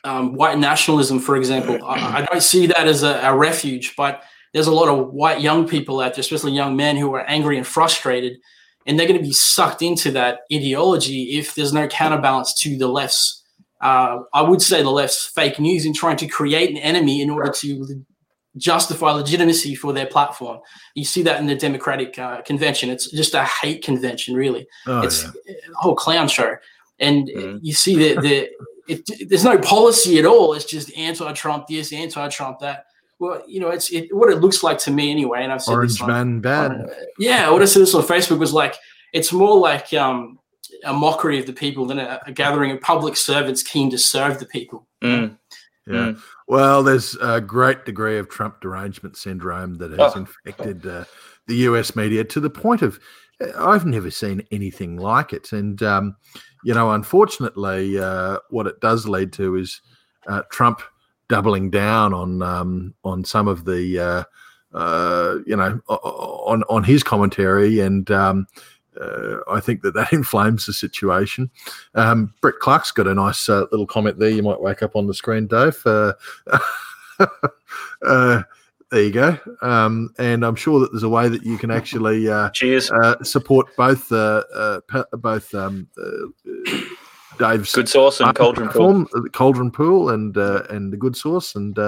[0.04, 4.22] um, white nationalism, for example, I, I don't see that as a, a refuge, but
[4.52, 7.56] there's a lot of white young people out there, especially young men who are angry
[7.56, 8.38] and frustrated,
[8.86, 12.88] and they're going to be sucked into that ideology if there's no counterbalance to the
[12.88, 13.44] left's.
[13.80, 17.30] Uh, I would say the left's fake news in trying to create an enemy in
[17.30, 18.04] order to
[18.60, 20.60] justify legitimacy for their platform.
[20.94, 22.90] You see that in the Democratic uh, convention.
[22.90, 25.30] It's just a hate convention, really Oh, it's yeah.
[25.72, 26.54] a whole clown show
[26.98, 27.58] and Mhm.
[27.62, 28.48] you see that the
[28.92, 32.84] it, there's no policy at all it's just anti-trump this anti-trump that
[33.20, 35.72] well you know it's it, what it looks like to me anyway and i've said
[35.74, 36.70] Orange this on, man bad.
[36.72, 38.74] on- yeah what i said this on facebook was like
[39.12, 40.38] it's more like um
[40.84, 44.38] a mockery of the people than a, a gathering of public servants keen to serve
[44.40, 45.38] the people Mm.
[45.86, 45.94] Yeah.
[45.94, 46.22] Mm.
[46.46, 50.18] Well, there's a great degree of Trump derangement syndrome that has Oh.
[50.18, 51.04] infected uh,
[51.46, 53.00] the US media to the point of
[53.40, 55.52] uh, I've never seen anything like it.
[55.52, 56.16] And, um,
[56.64, 59.80] you know, unfortunately, uh, what it does lead to is
[60.28, 60.82] uh, Trump
[61.28, 67.02] doubling down on um, on some of the, uh, uh, you know, on on his
[67.02, 68.46] commentary, and um,
[69.00, 71.50] uh, I think that that inflames the situation.
[71.94, 74.30] Um, Brett Clark's got a nice uh, little comment there.
[74.30, 75.80] You might wake up on the screen, Dave.
[75.84, 76.12] Uh,
[78.06, 78.42] uh,
[78.90, 79.38] there you go.
[79.62, 82.90] Um, and I'm sure that there's a way that you can actually uh, Cheers.
[82.90, 84.80] uh, support both uh, uh,
[85.12, 86.80] both um, uh,
[87.38, 89.06] Dave's Good sauce and caldron pool.
[89.32, 91.78] Caldron Pool, and uh, and the Good Sauce, and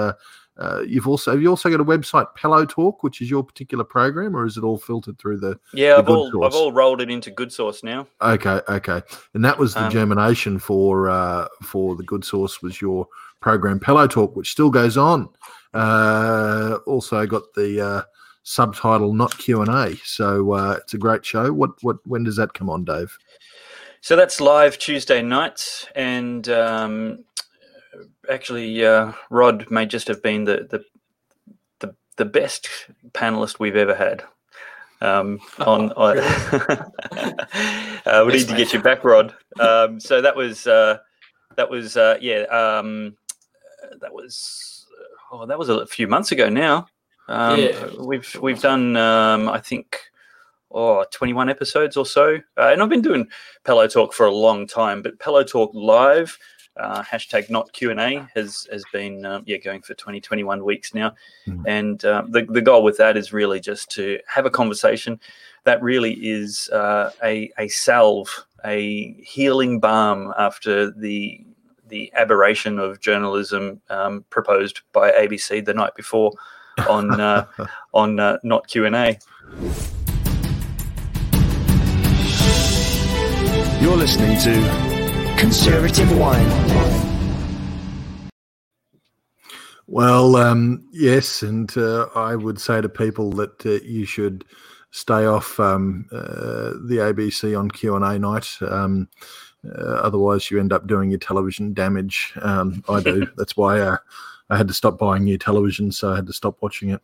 [0.57, 3.83] uh, you've also have you also got a website, Pellowe Talk, which is your particular
[3.83, 5.59] program, or is it all filtered through the?
[5.73, 6.45] Yeah, the I've all Sauce?
[6.45, 8.05] I've all rolled it into good Sauce now.
[8.21, 9.01] Okay, okay,
[9.33, 13.07] and that was the Um, germination for uh, for the Good Sauce was your
[13.39, 15.27] program, Pellowe Talk, which still goes on.
[15.73, 18.01] Uh, also got the uh,
[18.43, 21.51] subtitle, not Q and A, so uh, it's a great show.
[21.51, 23.17] What what when does that come on, Dave?
[24.01, 27.23] So that's live Tuesday nights, and um,
[28.29, 30.85] actually, uh, Rod may just have been the, the
[31.79, 32.69] the the best
[33.11, 34.23] panelist we've ever had.
[35.01, 36.17] Um, on, on
[38.05, 39.35] uh, we need to get you back, Rod.
[39.59, 40.99] Um, so that was uh,
[41.55, 43.15] that was uh, yeah um,
[43.99, 44.85] that was
[45.31, 46.87] oh that was a few months ago now.
[47.27, 47.89] Um, Yeah.
[47.99, 49.97] we've we've done um, I think
[50.71, 53.27] oh 21 episodes or so, uh, and I've been doing
[53.63, 56.37] Pellowe Talk for a long time, but Pellowe Talk Live,
[56.77, 60.63] uh, hashtag not Q and A, has has been um, yeah going for 20, 21
[60.63, 61.13] weeks now,
[61.47, 61.63] Mm.
[61.67, 65.19] and um, the the goal with that is really just to have a conversation.
[65.65, 71.45] That really is uh, a a salve, a healing balm after the
[71.89, 76.31] the aberration of journalism um, proposed by ABC the night before
[76.89, 77.45] on uh,
[77.93, 79.19] on uh, not Q and A.
[83.81, 84.92] You're listening to
[85.43, 86.47] Conservative Wine.
[89.87, 94.45] Well, um, yes, and uh, I would say to people that uh, you should
[94.91, 98.55] stay off um, uh, the ABC on Q and A night.
[98.61, 99.09] Um,
[99.67, 102.31] uh, otherwise, you end up doing your television damage.
[102.41, 103.27] Um, I do.
[103.35, 103.97] That's why uh,
[104.49, 107.01] I had to stop buying new television, so I had to stop watching it.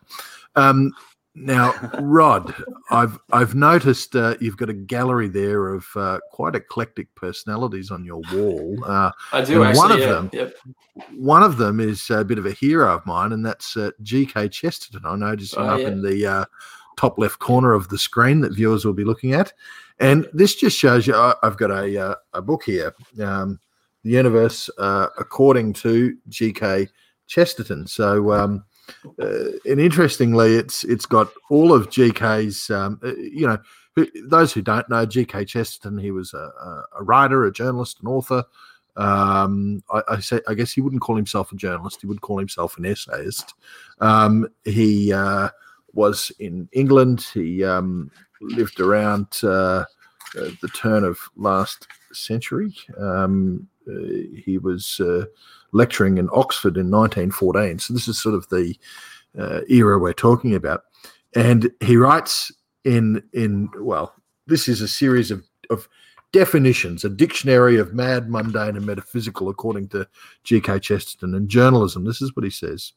[1.41, 2.54] Now, Rod,
[2.91, 8.04] I've I've noticed uh, you've got a gallery there of uh, quite eclectic personalities on
[8.04, 8.78] your wall.
[8.86, 9.78] Uh, I do actually.
[9.80, 10.56] one of yeah, them- Yep.
[11.15, 14.49] one of them is a bit of a hero of mine, and that's uh, G.K.
[14.49, 15.02] Chesterton.
[15.06, 15.88] I noticed him Oh, up yeah.
[15.88, 16.45] in the uh,
[16.97, 19.54] top left corner of the screen that viewers will be looking at.
[19.99, 23.60] And this just shows you I, I've got a, uh, a book here, um,
[24.04, 26.89] The Universe uh, According to G.K.
[27.28, 27.88] Chesterton.
[27.88, 28.65] So, um,
[29.21, 33.58] uh, and interestingly, it's it's got all of GK's, um, uh, you know,
[34.25, 35.45] those who don't know, G.K.
[35.45, 36.52] Chesterton, he was a,
[36.97, 38.43] a, writer, a journalist, an author.
[38.95, 42.38] Um, I, I say, I guess he wouldn't call himself a journalist; he would call
[42.38, 43.54] himself an essayist.
[43.99, 45.49] Um, he uh,
[45.93, 47.25] was in England.
[47.34, 49.86] He um, lived around uh,
[50.38, 52.75] uh, the turn of last century.
[52.97, 53.93] Um, uh,
[54.45, 55.02] he was
[55.71, 57.79] lecturing in Oxford in 1914.
[57.79, 58.75] So this is sort of the
[59.38, 60.84] uh, era we're talking about.
[61.36, 62.51] And he writes
[62.84, 64.13] in in well,
[64.47, 65.88] this is a series of of
[66.32, 70.08] definitions, a dictionary of mad, mundane, and metaphysical, according to
[70.43, 70.79] G.K.
[70.79, 71.34] Chesterton.
[71.36, 72.93] And journalism, this is what he says.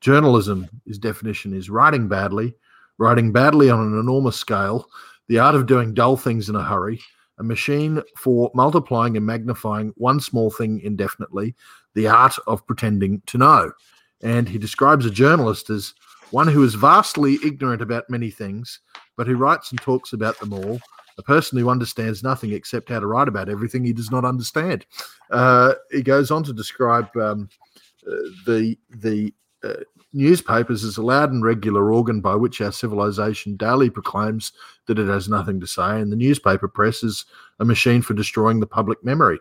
[0.00, 2.54] Journalism, his definition is writing badly,
[2.98, 4.86] writing badly on an enormous scale,
[5.28, 7.00] the art of doing dull things in a hurry,
[7.38, 11.54] a machine for multiplying and magnifying one small thing indefinitely,
[11.94, 13.72] the art of pretending to know.
[14.22, 15.94] And he describes a journalist as
[16.30, 18.80] one who is vastly ignorant about many things,
[19.16, 20.80] but who writes and talks about them all.
[21.18, 24.86] A person who understands nothing except how to write about everything he does not understand.
[25.30, 27.48] Uh, he goes on to describe um,
[28.06, 28.14] uh,
[28.46, 29.74] the the uh,
[30.12, 34.52] newspapers as a loud and regular organ by which our civilization daily proclaims
[34.86, 37.26] that it has nothing to say, and the newspaper press is
[37.58, 39.38] a machine for destroying the public memory.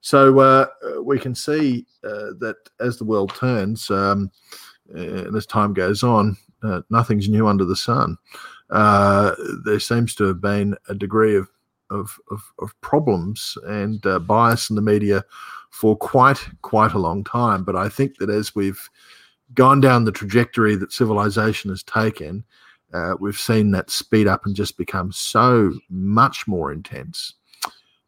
[0.00, 0.66] So uh,
[1.02, 4.30] we can see uh, that as the world turns um,
[4.94, 8.16] uh, and as time goes on, uh, nothing's new under the sun.
[8.70, 9.34] Uh,
[9.64, 11.48] there seems to have been a degree of
[11.90, 15.24] of, of, of problems and uh, bias in the media
[15.70, 17.64] for quite quite a long time.
[17.64, 18.88] But I think that as we've
[19.54, 22.44] gone down the trajectory that civilization has taken,
[23.18, 27.34] we've seen that speed up and just become so much more intense.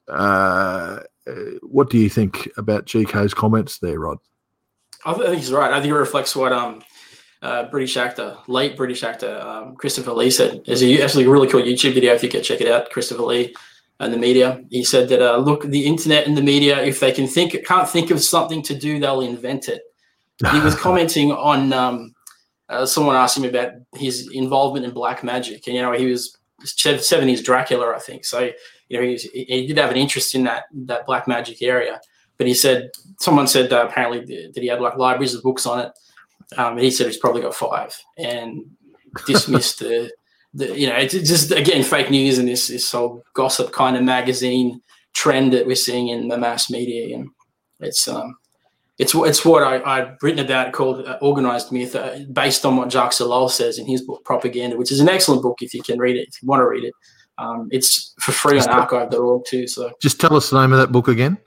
[0.08, 1.32] Uh, uh,
[1.62, 4.18] what do you think about GK's comments there, Rod?
[5.04, 5.72] I think he's right.
[5.72, 6.82] I think it reflects what um
[7.42, 10.62] uh, British actor, late British actor um, Christopher Lee said.
[10.64, 12.90] There's a, actually a really cool YouTube video if you could check it out.
[12.90, 13.54] Christopher Lee
[13.98, 14.62] and the media.
[14.70, 17.88] He said that uh, look, the internet and the media, if they can think, can't
[17.88, 19.82] think of something to do, they'll invent it.
[20.50, 22.14] He was commenting on um,
[22.68, 26.36] uh, someone asked him about his involvement in black magic, and you know he was
[26.64, 28.24] seventies Dracula, I think.
[28.24, 28.50] So
[28.92, 32.00] you know he, he did have an interest in that that black magic area.
[32.38, 35.80] But he said someone said uh, apparently that he had like libraries of books on
[35.80, 35.92] it.
[36.58, 38.64] Um, he said he's probably got five, and
[39.26, 40.10] dismissed the
[40.54, 44.02] the you know it's just again fake news and this this whole gossip kind of
[44.02, 44.80] magazine
[45.14, 47.28] trend that we're seeing in the mass media, and
[47.80, 48.36] it's um,
[48.98, 52.90] it's it's what I, I've written about called uh, organized myth, uh, based on what
[52.90, 55.98] Jacques Ellul says in his book Propaganda, which is an excellent book if you can
[55.98, 56.92] read it, if you want to read it.
[57.38, 59.66] Um, it's for free on archive.org too.
[59.66, 61.38] So just tell us the name of that book again.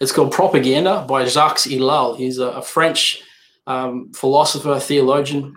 [0.00, 2.16] It's called Propaganda by Jacques Ellul.
[2.16, 3.22] He's a, a French
[3.66, 5.54] um, philosopher, theologian.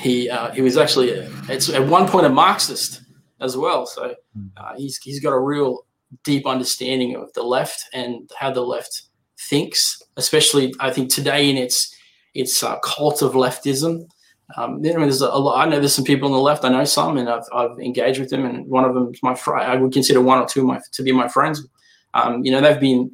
[0.00, 3.02] He uh, he was actually a, it's at one point a Marxist
[3.40, 3.86] as well.
[3.86, 4.14] So
[4.56, 5.86] uh, he's he's got a real
[6.24, 9.02] deep understanding of the left and how the left
[9.48, 11.94] thinks, especially I think today in its
[12.34, 14.06] its uh, cult of leftism.
[14.56, 16.64] Um, you know, there's a, lot, I know there's some people on the left.
[16.64, 19.70] I know some, and I've, I've engaged with them, and one of them my friend.
[19.70, 21.66] I would consider one or two my, to be my friends.
[22.14, 23.10] Um, you know, they've been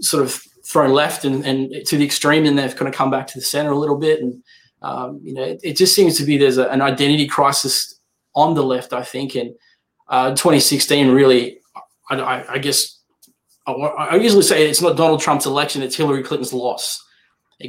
[0.00, 3.26] sort of thrown left and, and to the extreme, and they've kind of come back
[3.28, 4.20] to the center a little bit.
[4.20, 4.42] And
[4.80, 8.00] um, you know, it, it, just seems to be there's a, an identity crisis
[8.34, 9.54] on the left, I think, and
[10.08, 11.60] uh, 2016 really,
[12.10, 12.98] I, I, I guess
[13.66, 17.02] I usually say it's not Donald Trump's election; it's Hillary Clinton's loss,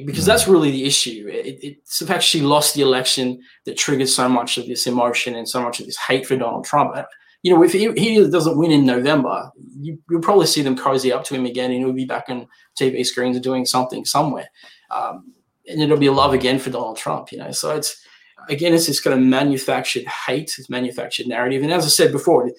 [0.06, 1.28] because that's really the issue.
[1.30, 5.36] It, it's the fact she lost the election that triggered so much of this emotion
[5.36, 6.96] and so much of this hate for Donald Trump.
[6.96, 7.04] Uh,
[7.42, 11.12] you know, if he, he doesn't win in November, you, will probably see them cozy
[11.12, 12.48] up to him again, and he'll be back on
[12.80, 14.48] TV screens and doing something somewhere,
[14.92, 15.34] um,
[15.68, 17.32] and it'll be a love again for Donald Trump.
[17.32, 18.02] You know, so it's
[18.50, 22.50] again, it's this kind of manufactured hate, it's manufactured narrative, and as I said before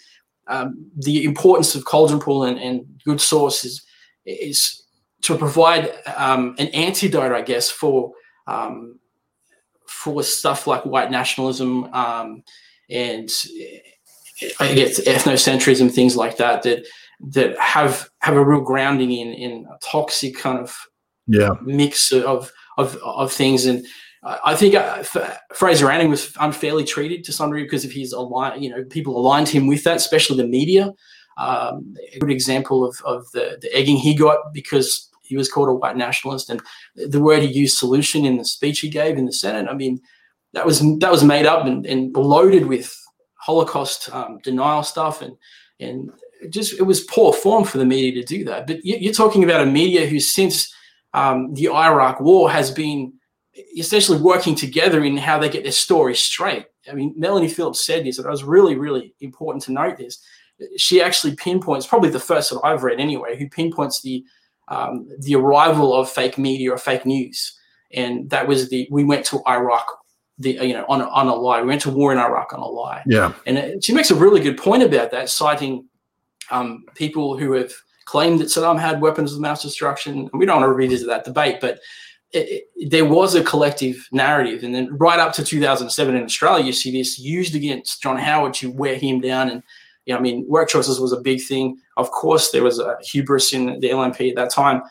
[0.47, 3.83] um, the importance of Caldron Pool and, and good sources
[4.27, 4.84] is
[5.25, 8.13] to provide um, an antidote, I guess, for
[8.47, 8.99] um,
[9.87, 12.43] for stuff like white nationalism um,
[12.91, 13.31] and
[14.61, 16.87] I guess ethnocentrism, things like that, that
[17.21, 20.77] that have have a real grounding in in a toxic kind of
[21.27, 23.87] yeah mix of of of things and
[24.25, 25.03] I think uh,
[25.53, 29.19] Fraser Anning was unfairly treated to some degree because of his aligned, you know, people
[29.19, 30.95] aligned him with that, especially the media.
[31.37, 35.69] Um, a good example of, of the, the egging he got because he was called
[35.69, 36.63] a white nationalist and
[36.95, 39.69] the word he used solution in the speech he gave in the Senate.
[39.69, 40.01] I mean,
[40.53, 42.97] that was that was made up and, and loaded with
[43.35, 45.37] Holocaust um, denial stuff and
[45.81, 46.11] and
[46.51, 48.69] just it was poor form for the media to do that.
[48.69, 50.73] But you, are talking about a media who since
[51.15, 53.13] um, the Iraq War has been
[53.77, 56.67] essentially working together in how they get their story straight.
[56.91, 60.19] I mean, Melanie Phillips said this, and it was really, really important to note this.
[60.77, 64.25] She actually pinpoints, probably the first that I've read anyway, who pinpoints the
[64.69, 67.59] um, the arrival of fake media or fake news,
[67.93, 69.87] and that was the we went to Iraq,
[70.39, 71.61] the you know on a, on a lie.
[71.61, 73.03] We went to war in Iraq on a lie.
[73.07, 75.89] Yeah, and it, she makes a really good point about that, citing
[76.51, 77.73] um, people who have
[78.05, 80.19] claimed that Saddam had weapons of mass destruction.
[80.19, 81.81] And we don't want to revisit that debate, but
[82.33, 84.63] it, it, there was a collective narrative.
[84.63, 88.55] And then right up to 2007 in Australia, you see this used against John Howard
[88.55, 89.51] to wear him down.
[89.51, 89.63] And,
[90.07, 91.79] you know, I mean, work choices was a big thing.
[91.97, 94.83] Of course, there was a hubris in the LNP at that time.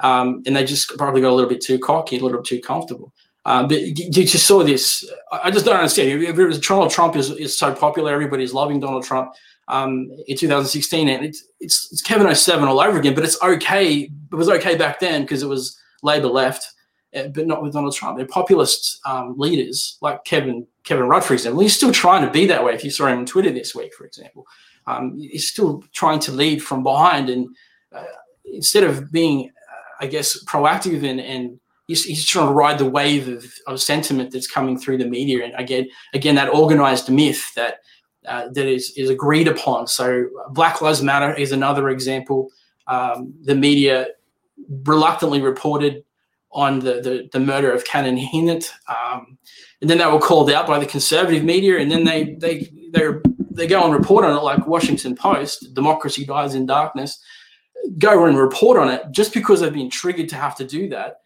[0.00, 2.60] Um, and they just probably got a little bit too cocky, a little bit too
[2.60, 3.12] comfortable.
[3.44, 5.08] Um, but you just saw this.
[5.32, 6.22] I just don't understand.
[6.22, 9.32] If it was Donald Trump is, is so popular, everybody's loving Donald Trump
[9.68, 13.14] um, in 2016, and it's, it's, it's Kevin 07 all over again.
[13.14, 14.08] But it's okay.
[14.30, 16.72] It was okay back then because it was Labor left.
[17.14, 18.16] Uh, but not with Donald Trump.
[18.16, 21.60] They're populist um, leaders like Kevin Kevin Rudd, for example.
[21.60, 22.72] He's still trying to be that way.
[22.72, 24.46] If you saw him on Twitter this week, for example,
[24.86, 27.54] um, he's still trying to lead from behind, and
[27.94, 28.04] uh,
[28.46, 32.88] instead of being, uh, I guess, proactive and and he's, he's trying to ride the
[32.88, 37.54] wave of, of sentiment that's coming through the media, and again, again, that organized myth
[37.54, 37.80] that.
[38.24, 39.84] Uh, that is, is agreed upon.
[39.88, 42.50] So, Black Lives Matter is another example.
[42.86, 44.06] Um, the media
[44.84, 46.04] reluctantly reported
[46.52, 48.70] on the, the, the murder of Canon Hinnant.
[48.88, 49.38] Um,
[49.80, 53.08] and then they were called out by the conservative media, and then they they they
[53.50, 57.20] they go and report on it like Washington Post, democracy dies in darkness.
[57.98, 61.20] Go and report on it just because they've been triggered to have to do that,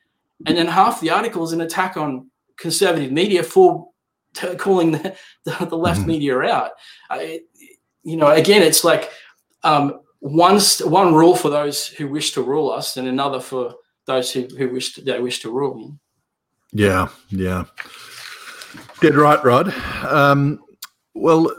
[0.46, 3.88] and then half the article is an attack on conservative media for
[4.32, 5.14] t- calling the,
[5.44, 6.08] the, the left mm-hmm.
[6.08, 6.70] media out.
[7.10, 7.18] Uh,
[8.02, 9.10] you know, again, it's like
[9.64, 13.74] um, one one rule for those who wish to rule us, and another for
[14.06, 15.98] those who, who wish to, they wish to rule.
[16.72, 17.64] Yeah, yeah.
[19.00, 19.72] Dead right, Rod.
[20.04, 20.60] Um,
[21.14, 21.50] well,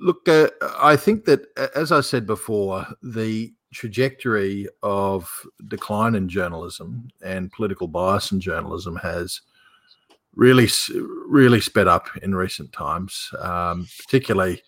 [0.00, 5.28] look, uh, I think that, as I said before, the trajectory of
[5.68, 9.40] decline in journalism and political bias in journalism has
[10.34, 10.68] really,
[11.26, 14.62] really sped up in recent times, um, particularly.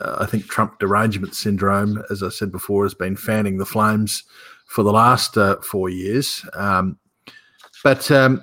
[0.00, 4.24] Uh, I think Trump derangement syndrome, as I said before, has been fanning the flames
[4.72, 6.42] for the last uh, four years.
[6.54, 6.98] Um,
[7.84, 8.42] but um,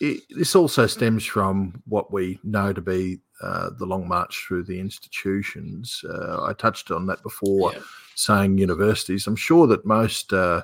[0.00, 4.62] it, this also stems from what we know to be uh, the long march through
[4.62, 6.04] the institutions.
[6.08, 7.80] Uh, I touched on that before, Yeah.
[8.14, 9.26] saying universities.
[9.26, 10.62] I'm sure that most uh,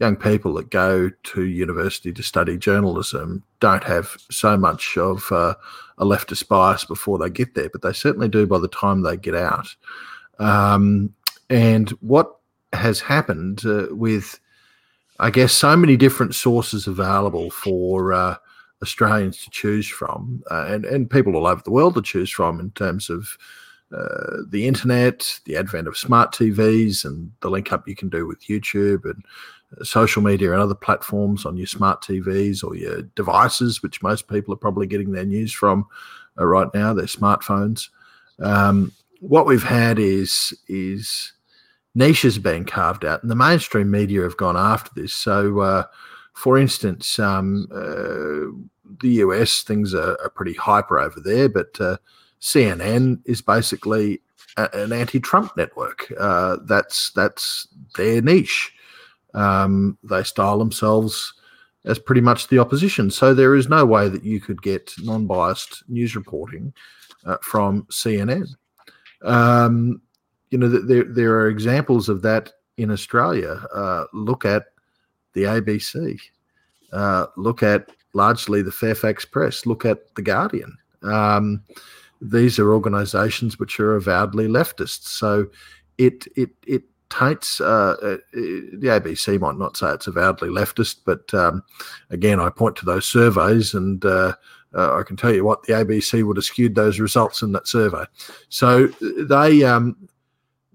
[0.00, 5.54] young people that go to university to study journalism don't have so much of uh,
[5.98, 9.16] a leftist bias before they get there, but they certainly do by the time they
[9.16, 9.68] get out.
[10.40, 11.14] Um,
[11.48, 12.39] and what
[12.72, 14.38] has happened uh, with,
[15.18, 18.36] I guess, so many different sources available for uh,
[18.82, 22.60] Australians to choose from, uh, and and people all over the world to choose from
[22.60, 23.36] in terms of
[23.96, 28.26] uh, the internet, the advent of smart TVs, and the link up you can do
[28.26, 29.24] with YouTube and
[29.78, 34.28] uh, social media and other platforms on your smart TVs or your devices, which most
[34.28, 35.86] people are probably getting their news from
[36.38, 37.88] uh, right now, their smartphones.
[38.38, 41.32] Um, what we've had is is
[41.94, 45.12] niches being carved out, and the mainstream media have gone after this.
[45.12, 45.84] So, uh,
[46.34, 48.52] for instance, um, uh,
[49.00, 51.96] the US things are, are pretty hyper over there, but uh,
[52.40, 54.20] CNN is basically
[54.56, 56.12] a, an anti-Trump network.
[56.18, 58.72] Uh, that's that's their niche.
[59.34, 61.34] Um, they style themselves
[61.84, 63.10] as pretty much the opposition.
[63.10, 66.74] So there is no way that you could get non-biased news reporting
[67.24, 68.48] uh, from CNN.
[69.22, 70.02] Um,
[70.50, 73.62] you know, th- there there are examples of that in Australia.
[73.74, 74.66] Uh, look at
[75.32, 76.20] the ABC.
[76.92, 79.66] Uh, look at largely the Fairfax Press.
[79.66, 80.76] Look at the Guardian.
[81.02, 81.62] Um,
[82.20, 85.04] these are organisations which are avowedly leftist.
[85.04, 85.46] So
[85.98, 91.32] it it it taints uh, uh, the ABC might not say it's avowedly leftist, but
[91.34, 91.62] um,
[92.10, 94.04] again, I point to those surveys and.
[94.04, 94.34] Uh,
[94.72, 97.66] uh, I can tell you what the ABC would have skewed those results in that
[97.66, 98.04] survey.
[98.50, 98.86] So
[99.18, 99.96] they um,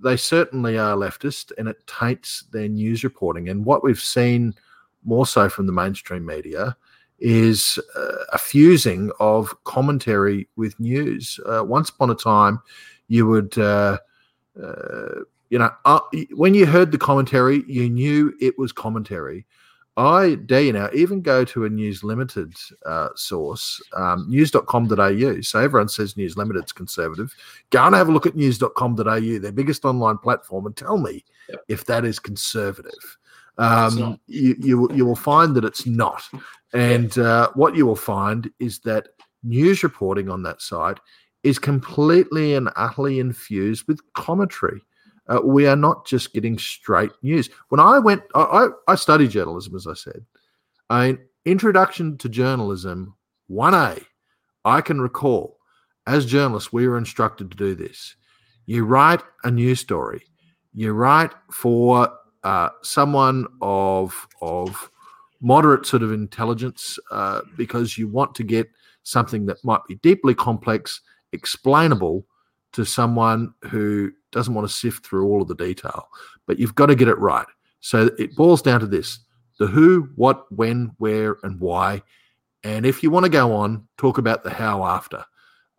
[0.01, 3.49] they certainly are leftist, and it taints their news reporting.
[3.49, 4.53] And what we've seen
[5.03, 6.75] more so from the mainstream media
[7.19, 11.39] is uh, a fusing of commentary with news.
[11.45, 12.61] Uh, once upon a time,
[13.07, 13.57] you would.
[13.57, 13.97] Uh,
[14.61, 15.99] uh, you know, uh,
[16.33, 19.45] when you heard the commentary, you knew it was commentary.
[19.97, 22.53] I dare you now even go to a News Limited
[22.85, 25.41] uh, source, um, news.com.au.
[25.41, 27.33] So everyone says News Limited's conservative.
[27.69, 31.63] Go and have a look at news.com.au, their biggest online platform, and tell me Yep.
[31.67, 33.17] if that is conservative.
[33.57, 36.23] Um, you, you, you will find that it's not.
[36.73, 39.09] And uh, what you will find is that
[39.43, 40.99] news reporting on that site
[41.43, 44.81] is completely and utterly infused with commentary.
[45.27, 47.49] Uh, we are not just getting straight news.
[47.69, 50.25] When I went, I, I, studied journalism, as I said.
[50.89, 53.15] Mean, introduction to journalism,
[53.49, 54.03] 1A,
[54.65, 55.55] I can recall
[56.07, 58.15] as journalists, we were instructed to do this.
[58.65, 60.23] You write a news story,
[60.73, 62.09] you write for
[62.43, 64.91] uh, someone of, of
[65.41, 68.69] moderate sort of intelligence uh, because you want to get
[69.03, 71.01] something that might be deeply complex,
[71.31, 72.25] explainable
[72.75, 76.09] to someone who doesn't want to sift through all of the detail.
[76.45, 77.47] But you've got to get it right.
[77.79, 79.19] So it boils down to this
[79.57, 82.01] the who, what, when, where, and why.
[82.63, 85.23] And if you want to go on, talk about the how after.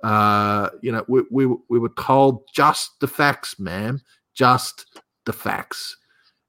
[0.02, 4.00] Uh, you know, we, we, we were told just the facts, ma'am,
[4.34, 5.94] just the facts.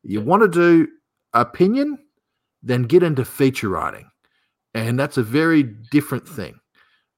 [0.04, 0.88] You want to do
[1.34, 1.98] opinion,
[2.64, 4.10] then get into feature writing.
[4.74, 6.60] And that's a very different thing.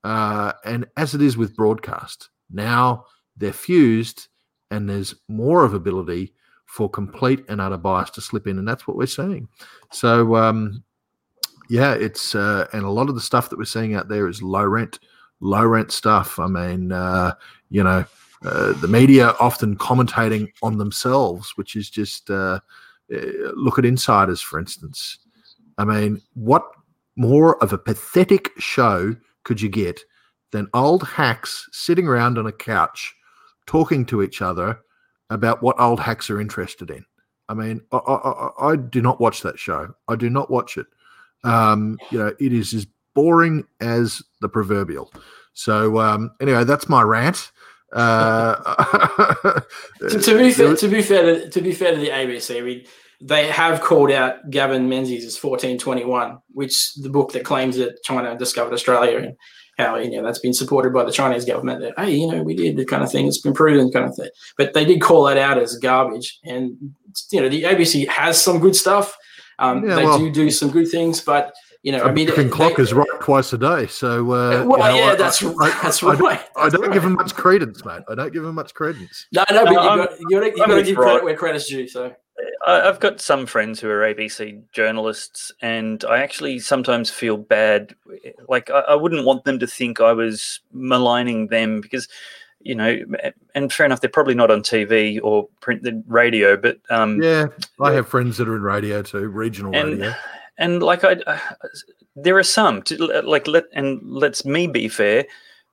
[0.03, 3.05] Uh, and as it is with broadcast, now
[3.39, 4.27] they're fused
[4.71, 6.33] and there's more of ability
[6.65, 8.59] for complete and utter bias to slip in.
[8.59, 9.47] And that's what we're seeing.
[9.91, 10.83] So, um,
[11.69, 14.43] yeah, it's, uh, and a lot of the stuff that we're seeing out there is
[14.43, 14.99] low rent,
[15.39, 16.37] low rent stuff.
[16.37, 17.33] I mean, uh,
[17.69, 18.05] you know,
[18.43, 22.59] uh, the media often commentating on themselves, which is just, uh,
[23.13, 23.19] uh,
[23.55, 25.17] look at insiders, for instance.
[25.79, 26.63] I mean, what
[27.15, 30.01] more of a pathetic show could you get
[30.51, 33.15] than old hacks sitting around on a couch
[33.69, 34.79] talking to each other
[35.29, 37.05] about what old hacks are interested in?
[37.47, 39.93] I mean, I, I, I- I do not watch that show.
[40.07, 40.87] I do not watch it.
[41.43, 45.13] Um, you know, it is as boring as the proverbial.
[45.53, 47.51] So um, anyway, that's my rant.
[47.93, 48.55] Uh,
[50.09, 52.87] to, to be fair, to be fair to, to be fair to the ABC, we
[53.21, 58.37] they have called out Gavin Menzies' as 1421, which the book that claims that China
[58.37, 59.35] discovered Australia and
[59.79, 61.81] how you know that's been supported by the Chinese government.
[61.81, 63.27] That hey, you know, we did the kind of thing.
[63.27, 64.29] It's been proven, kind of thing.
[64.57, 66.39] But they did call that out as garbage.
[66.43, 66.93] And
[67.31, 69.17] you know, the ABC has some good stuff.
[69.57, 72.47] Um, Yeah, they well- do do some good things, but you know, I mean, Griffin
[72.49, 73.87] they- clock is right twice a day.
[73.87, 76.17] So, uh, Well, you know, yeah, I- that's I- that's I, right.
[76.19, 77.11] don't- I don't give right.
[77.11, 78.01] him much credence, mate.
[78.09, 79.27] I don't give him much credence.
[79.31, 81.03] No, no, but No, you I'm- got you got to, you got to give Rod.
[81.05, 81.87] credit where credit's due.
[81.87, 82.15] So I-
[82.67, 87.95] I've got some friends who are ABC journalists, and I actually sometimes feel bad.
[88.47, 92.07] Like I, I wouldn't want them to think I was maligning them because,
[92.61, 92.99] you know,
[93.55, 97.47] and fair enough, they're probably not on TV or print the radio, but um, Yeah,
[97.79, 100.13] I have friends that are in radio too, regional and radio.
[100.57, 101.39] and like I, uh,
[102.15, 105.25] there are some to, like let and let's me be fair.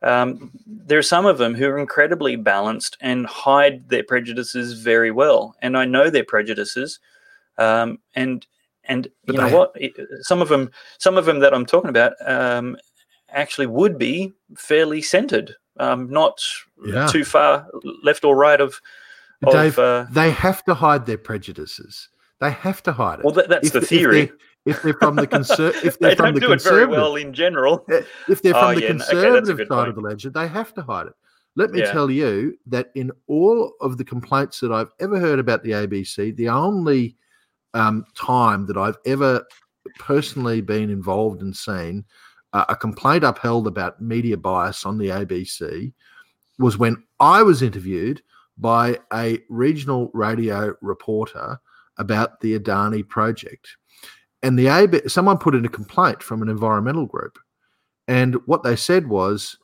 [0.02, 5.10] Um, there are some of them who are incredibly balanced and hide their prejudices very
[5.10, 7.00] well, and I know their prejudices.
[7.58, 8.46] Um, and
[8.84, 9.72] and you know what?
[9.74, 12.76] It- Some of them, some of them that I'm talking about, um,
[13.30, 16.40] actually would be fairly centered, um, not
[16.84, 17.08] Yeah.
[17.08, 17.66] too far
[18.04, 18.80] left or right of.
[19.44, 22.08] of Dave, uh, they have to hide their prejudices.
[22.40, 23.24] They have to hide it.
[23.24, 24.30] well, that, that's If- the theory.
[24.66, 26.90] If they're from the conser- if they they're from don't the do it very conservative,
[26.90, 27.86] well in general.
[28.28, 30.74] If they're from Oh, the yeah, no, okay, conservative side of the ledger, they have
[30.74, 31.12] to hide it.
[31.54, 31.92] Let me Yeah.
[31.92, 36.36] tell you that in all of the complaints that I've ever heard about the ABC,
[36.36, 37.16] the only
[37.74, 39.44] um, time that I've ever
[39.98, 42.04] personally been involved and seen
[42.52, 45.92] uh, a complaint upheld about media bias on the ABC
[46.58, 48.22] was when I was interviewed
[48.58, 51.58] by a regional radio reporter
[51.98, 53.76] about the Adani project.
[54.46, 57.36] And the AB, someone put in a complaint from an environmental group.
[58.06, 59.58] And what they said was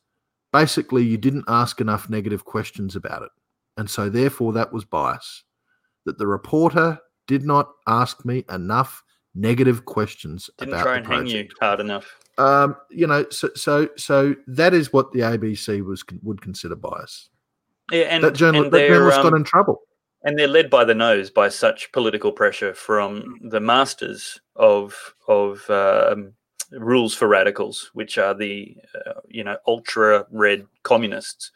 [0.53, 3.31] basically, you didn't ask enough negative questions about it.
[3.77, 5.45] And so, therefore, that was bias.
[6.05, 9.05] That the reporter did not ask me enough
[9.37, 12.19] negative questions Didn't about try the and hang you hard enough.
[12.37, 17.29] Um, you know, so so so that is what the ABC was would consider bias.
[17.93, 19.81] Yeah, and that journal, and that journalist got um, in trouble.
[20.25, 25.69] And they're led by the nose by such political pressure from the masters of of
[25.71, 26.35] um,
[26.73, 31.51] rules for radicals, which are the uh, you know ultra red communists.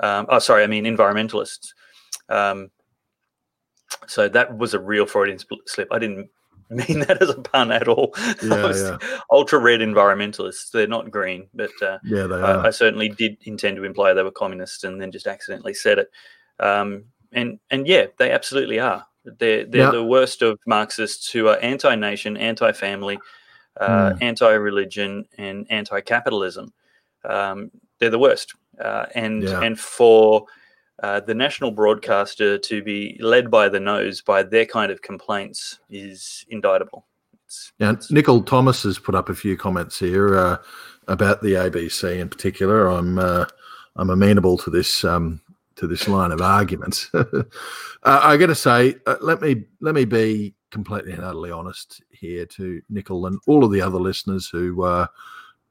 [0.00, 1.72] Um, oh, sorry, I mean environmentalists.
[2.28, 2.70] Um,
[4.06, 5.88] so that was a real Freudian slip.
[5.90, 6.28] I didn't
[6.70, 8.14] mean that as a pun at all.
[8.42, 8.98] Yeah,
[9.32, 10.70] Ultra red environmentalists.
[10.70, 12.66] They're not green, but uh, Yeah, they I, are.
[12.66, 16.10] I certainly did intend to imply they were communists and then just accidentally said it.
[16.60, 19.06] Um, and and yeah, they absolutely are.
[19.24, 23.18] They're they're the worst of Marxists who are anti-nation, anti-family,
[23.80, 24.18] uh, Hmm.
[24.22, 26.72] anti-religion, and anti-capitalism.
[27.24, 28.54] Um, they're the worst.
[28.80, 29.60] Uh, and Yeah.
[29.60, 30.46] and for
[31.02, 35.78] uh, the national broadcaster to be led by the nose by their kind of complaints
[35.90, 37.06] is indictable.
[37.46, 40.56] It's, Now, Nicole Thomas has put up a few comments here uh,
[41.06, 42.88] about the ABC in particular.
[42.88, 43.44] I'm uh,
[43.96, 45.40] I'm amenable to this um,
[45.78, 47.10] to this line of arguments.
[47.14, 47.44] uh,
[48.02, 52.44] I got to say, uh, let me let me be completely and utterly honest here
[52.44, 55.06] to Nicole and all of the other listeners who uh,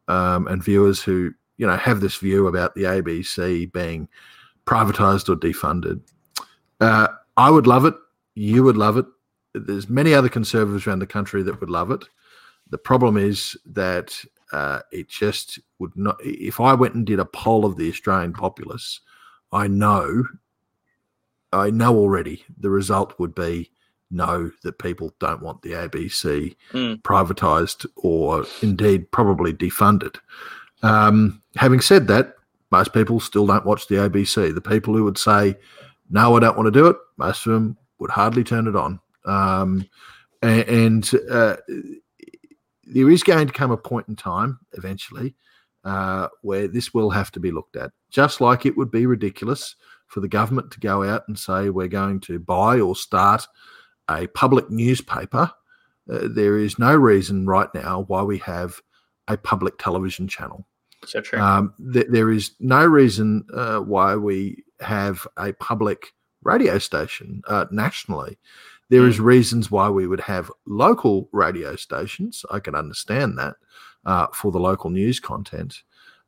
[0.07, 4.07] um, and viewers who you know have this view about the ABC being
[4.65, 6.01] privatized or defunded.
[6.79, 7.95] Uh, I would love it.
[8.35, 9.05] You would love it.
[9.53, 12.03] There's many other conservatives around the country that would love it.
[12.69, 14.13] The problem is that
[14.51, 16.17] uh, it just would not.
[16.23, 19.01] If I went and did a poll of the Australian populace,
[19.51, 20.25] I know,
[21.53, 23.71] I know already the result would be
[24.09, 27.01] no, that people don't want the ABC Mm.
[27.01, 30.15] privatized or indeed probably defunded.
[30.81, 32.35] Um, having said that,
[32.71, 34.53] most people still don't watch the ABC.
[34.53, 35.55] The people who would say,
[36.09, 38.99] no, I don't want to do it, most of them would hardly turn it on.
[39.25, 39.85] Um,
[40.41, 41.57] and uh,
[42.83, 45.35] there is going to come a point in time eventually
[45.83, 47.91] uh, where this will have to be looked at.
[48.09, 49.75] Just like it would be ridiculous
[50.07, 53.45] for the government to go out and say we're going to buy or start
[54.09, 55.51] a public newspaper.
[56.11, 58.79] Uh, there is no reason right now why we have
[59.27, 60.65] a public television channel.
[61.05, 61.39] so true.
[61.39, 67.65] Um, th- there is no reason uh, why we have a public radio station uh,
[67.71, 68.37] nationally.
[68.89, 72.45] There is reasons why we would have local radio stations.
[72.49, 73.55] I can understand that
[74.05, 75.83] uh, for the local news content,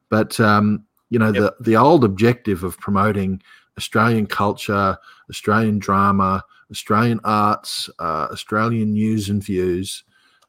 [0.10, 3.42] but um, you know the the old objective of promoting
[3.78, 4.98] Australian culture,
[5.30, 10.04] Australian drama, Australian arts, uh, Australian news and views.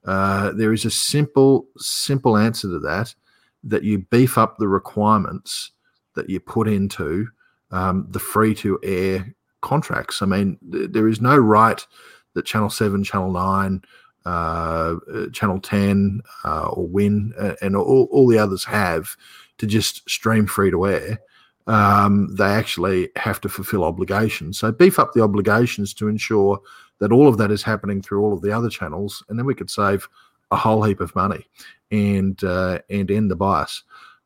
[0.04, 3.14] Uh, there is a simple, simple answer to that
[3.62, 5.72] that you beef up the requirements
[6.14, 7.28] that you put into
[7.70, 10.22] um, the free to air contracts.
[10.22, 11.86] I mean, th- there is no right
[12.34, 13.82] that Channel 7, Channel 9,
[14.24, 14.96] uh, uh,
[15.32, 19.16] Channel 10, uh, or Win, uh, and all, all the others have
[19.60, 21.20] to just stream free to air.
[21.66, 24.58] Um, they actually have to fulfill obligations.
[24.58, 26.58] So beef up the obligations to ensure
[26.98, 29.54] that all of that is happening through all of the other channels, and then we
[29.54, 30.08] could save
[30.50, 31.46] a whole heap of money
[31.90, 33.84] and uh, and end the bias.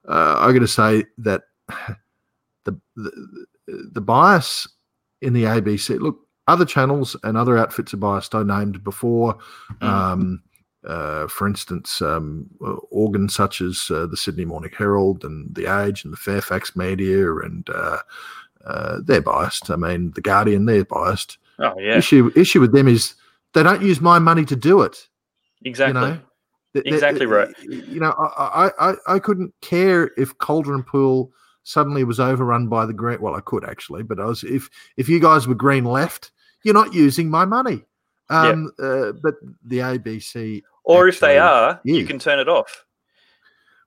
[0.09, 1.43] Uh, I got to say that
[2.65, 4.69] the, the the bias
[5.21, 5.99] in the ABC.
[5.99, 8.35] Look, other channels and other outfits are biased.
[8.35, 9.39] I named before.
[9.81, 10.43] Um,
[10.87, 12.49] uh, for instance, um,
[12.91, 17.35] organs such as uh, the Sydney Morning Herald and the Age and the Fairfax Media,
[17.37, 17.99] and uh,
[18.65, 19.71] uh, they're biased.
[19.71, 21.39] I mean, the Guardian, they're biased.
[21.59, 23.15] Oh yeah, Issue issue with them is
[23.53, 25.09] they don't use my money to do it.
[25.63, 26.01] exactly.
[26.01, 26.21] You know,
[26.75, 27.49] Exactly right.
[27.63, 31.31] You know, I, I, I, couldn't care if Caldron Pool
[31.63, 33.21] suddenly was overrun by the green.
[33.21, 36.33] Well, I could actually, but I was if if you guys were green left,
[36.65, 37.85] you're not using my money.
[38.29, 42.85] Um, uh, but the ABC, or if they actually are, you can turn it off.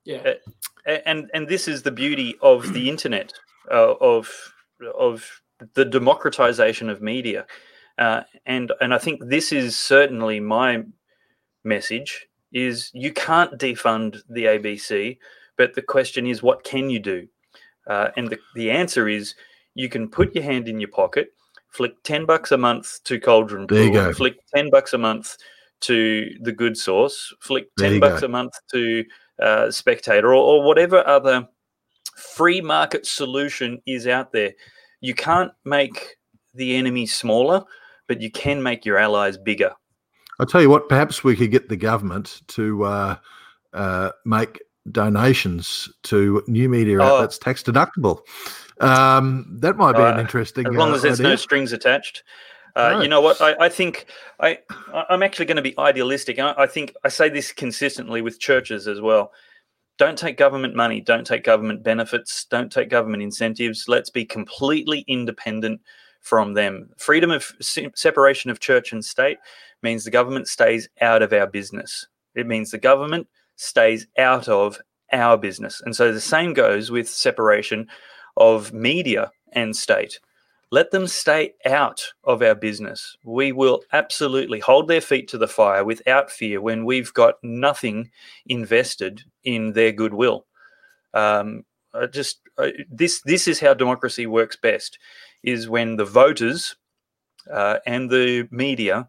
[0.06, 0.34] Yeah.
[0.86, 3.34] A- and and this is the beauty of the internet
[3.72, 4.30] uh, of
[4.98, 5.30] of
[5.74, 7.46] the democratization of media
[7.98, 10.84] uh, and and I think this is certainly my
[11.64, 15.18] message is you can't defund the ABC
[15.58, 17.28] but the question is what can you do
[17.88, 19.36] uh, and the, the answer is
[19.74, 21.34] you can put your hand in your pocket
[21.70, 24.14] flick 10 bucks a month to Caldron There you Pool, go.
[24.14, 25.36] flick 10 bucks a month
[25.82, 28.26] to the good sauce flick There 10 bucks go.
[28.28, 29.06] a month to
[29.42, 31.48] uh, spectator or, or whatever other
[32.36, 34.54] free market solution is out there
[35.02, 36.18] you can't make
[36.56, 37.64] the enemy smaller
[38.08, 39.72] but you can make your allies bigger
[40.40, 43.16] I'll tell you what, perhaps we could get the government to uh,
[43.74, 44.62] uh, make
[44.92, 47.06] donations to new media Oh.
[47.06, 48.20] outlets tax deductible.
[48.80, 50.68] Um, that might be an Uh, interesting.
[50.68, 52.22] as long uh, as there's no strings attached
[52.78, 53.04] uh, Right.
[53.04, 53.42] you know what?
[53.42, 54.06] I, I think
[54.40, 54.60] I
[55.10, 56.38] I'm actually going to be idealistic.
[56.38, 59.32] And I, I think I say this consistently with churches as well.
[59.98, 61.02] Don't take government money.
[61.02, 62.46] Don't take government benefits.
[62.46, 63.86] Don't take government incentives.
[63.88, 65.82] Let's be completely independent
[66.22, 66.90] from them.
[66.98, 69.40] Freedom of se- separation of church and state
[69.82, 72.06] means the government stays out of our business.
[72.36, 74.78] It means the government stays out of
[75.12, 75.82] our business.
[75.84, 77.88] And so the same goes with separation
[78.36, 80.20] of media and state
[80.72, 83.16] let them stay out of our business.
[83.24, 88.12] We will absolutely hold their feet to the fire without fear when we've got nothing
[88.46, 90.46] invested in their goodwill.
[91.14, 91.64] Um,
[91.94, 95.00] I just I, this this is how democracy works best:
[95.44, 96.76] is when the voters
[97.52, 99.08] uh, and the media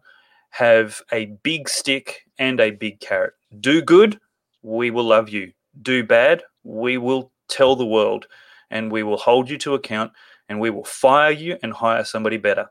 [0.51, 3.33] have a big stick and a big carrot.
[3.59, 4.19] Do good,
[4.63, 5.51] we will love you.
[5.81, 8.27] Do bad, we will tell the world,
[8.71, 10.11] and we will hold you to account
[10.49, 12.69] and we will fire you and hire somebody better.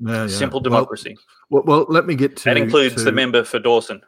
[0.00, 0.26] Yeah, yeah.
[0.28, 1.16] Simple Well- democracy.
[1.50, 4.02] Well, well, let me get to that includes to- the member for Dawson.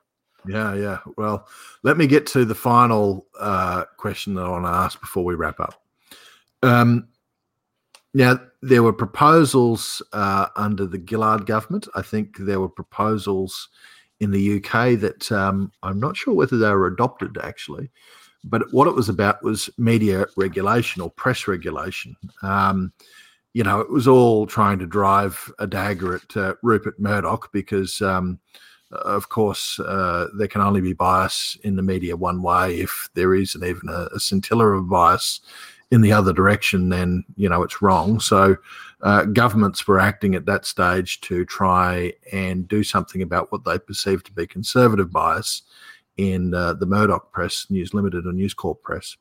[0.46, 0.98] Yeah, yeah.
[1.16, 1.46] Well,
[1.82, 5.34] let me get to the final uh, question that I want to ask before we
[5.34, 5.82] wrap up.
[6.62, 7.08] Um,
[8.14, 11.86] now, there were proposals uh, under the Gillard government.
[11.94, 13.68] I think there were proposals
[14.20, 17.90] in the UK that um, I'm not sure whether they were adopted actually,
[18.44, 22.16] but what it was about was media regulation or press regulation.
[22.42, 22.92] Um,
[23.54, 28.00] you know, it was all trying to drive a dagger at uh, Rupert Murdoch because
[28.02, 28.38] um,
[28.90, 32.80] of course, uh, there can only be bias in the media one way.
[32.80, 35.40] If there isn't even a, a scintilla of bias
[35.90, 38.18] in the other direction, then you know it's wrong.
[38.20, 38.56] So,
[39.02, 43.78] uh, governments were acting at that stage to try and do something about what they
[43.78, 45.62] perceived to be conservative bias
[46.18, 49.16] in uh, the Murdoch press, News Limited, or News Corp press.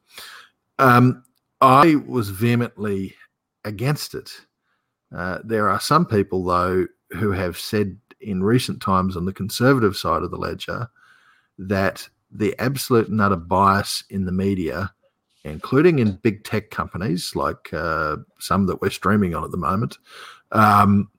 [0.80, 1.24] Um,
[1.62, 3.16] I was vehemently
[3.64, 4.32] against it.
[5.16, 9.96] Uh, there are some people, though, who have said in recent times on the conservative
[9.96, 10.90] side of the ledger
[11.58, 14.92] that the absolute and utter bias in the media,
[15.44, 19.98] including in big tech companies like uh, some that we're streaming on at the moment,
[20.52, 21.10] um,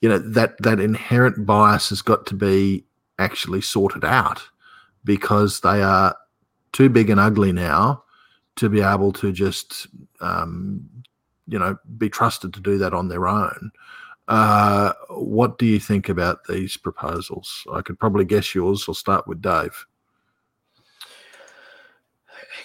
[0.00, 2.84] you know that that inherent bias has got to be
[3.18, 4.42] actually sorted out
[5.04, 6.16] because they are
[6.72, 8.02] too big and ugly now
[8.56, 9.88] to be able to just
[10.20, 10.88] um,
[11.46, 13.70] you know be trusted to do that on their own.
[14.28, 17.64] Uh, what do you think about these proposals?
[17.72, 18.84] I could probably guess yours.
[18.88, 19.84] I'll start with Dave.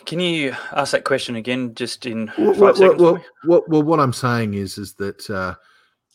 [0.06, 3.02] Can you ask that question again, just in Well, five well, seconds?
[3.02, 5.56] well, well, well, what I'm saying is, is that uh,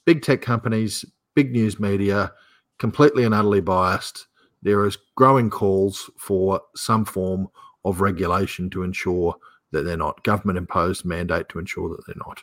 [0.04, 1.04] big tech companies,
[1.34, 2.32] big news media,
[2.78, 4.26] completely and utterly biased.
[4.62, 7.48] There is growing calls for some form
[7.84, 9.34] of regulation to ensure
[9.72, 12.42] that they're not government imposed mandate to ensure that they're not.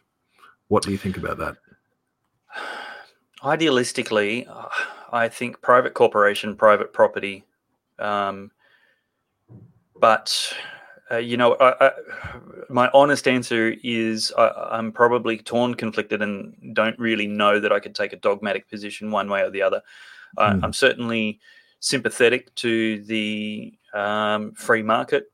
[0.67, 1.55] What do you think about that?
[3.43, 4.45] Idealistically,
[5.11, 7.45] I think private corporation, private property.
[7.97, 8.51] Um,
[9.95, 10.53] but
[11.11, 11.91] uh, you know, I, I,
[12.69, 17.79] my honest answer is I, I'm probably torn, conflicted, and don't really know that I
[17.79, 19.81] could take a dogmatic position one way or the other.
[20.37, 20.63] I Hmm.
[20.63, 21.39] I'm certainly
[21.79, 25.31] sympathetic to the um, free market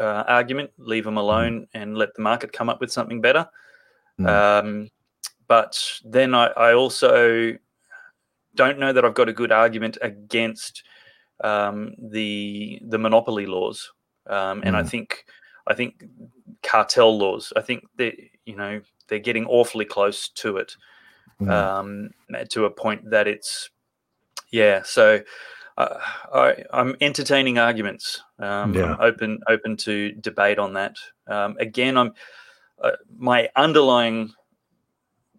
[0.00, 0.70] uh, argument.
[0.78, 3.48] Leave them alone and let the market come up with something better.
[4.18, 4.26] Hmm.
[4.26, 4.90] Um,
[5.48, 7.56] but then I, I also
[8.54, 10.82] don't know that I've got a good argument against
[11.42, 13.92] um, the the monopoly laws,
[14.26, 15.24] um, and I think
[15.66, 16.04] I think
[16.62, 17.52] cartel laws.
[17.56, 20.76] I think they you know they're getting awfully close to it,
[21.48, 22.10] um,
[22.50, 23.70] to a point that it's
[24.50, 24.82] yeah.
[24.84, 25.20] So
[26.32, 28.22] I, I'm entertaining arguments.
[28.38, 28.94] Um, Yeah.
[28.94, 30.96] I'm open open to debate on that.
[31.26, 32.12] Um, again, I'm
[32.82, 34.32] uh, my underlying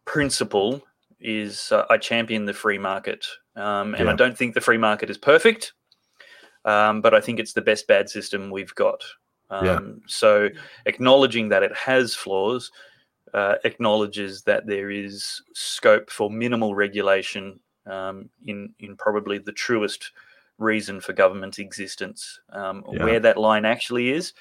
[0.06, 0.82] principle
[1.20, 3.26] is uh, I champion the free market,
[3.56, 5.74] um, and I don't think the free market is perfect,
[6.66, 9.04] um, but I think it's the best bad system we've got.
[9.50, 9.80] Um, Yeah.
[10.08, 10.50] So
[10.86, 12.72] acknowledging that it has flaws
[13.34, 20.12] uh, acknowledges that there is scope for minimal regulation um, in in probably the truest
[20.58, 22.40] reason for government existence.
[22.52, 23.04] Um, Yeah.
[23.04, 24.34] Where that line actually is,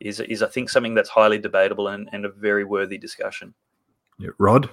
[0.00, 3.54] is is I think something that's highly debatable and, and a very worthy discussion.
[4.18, 4.68] Yeah, Rod?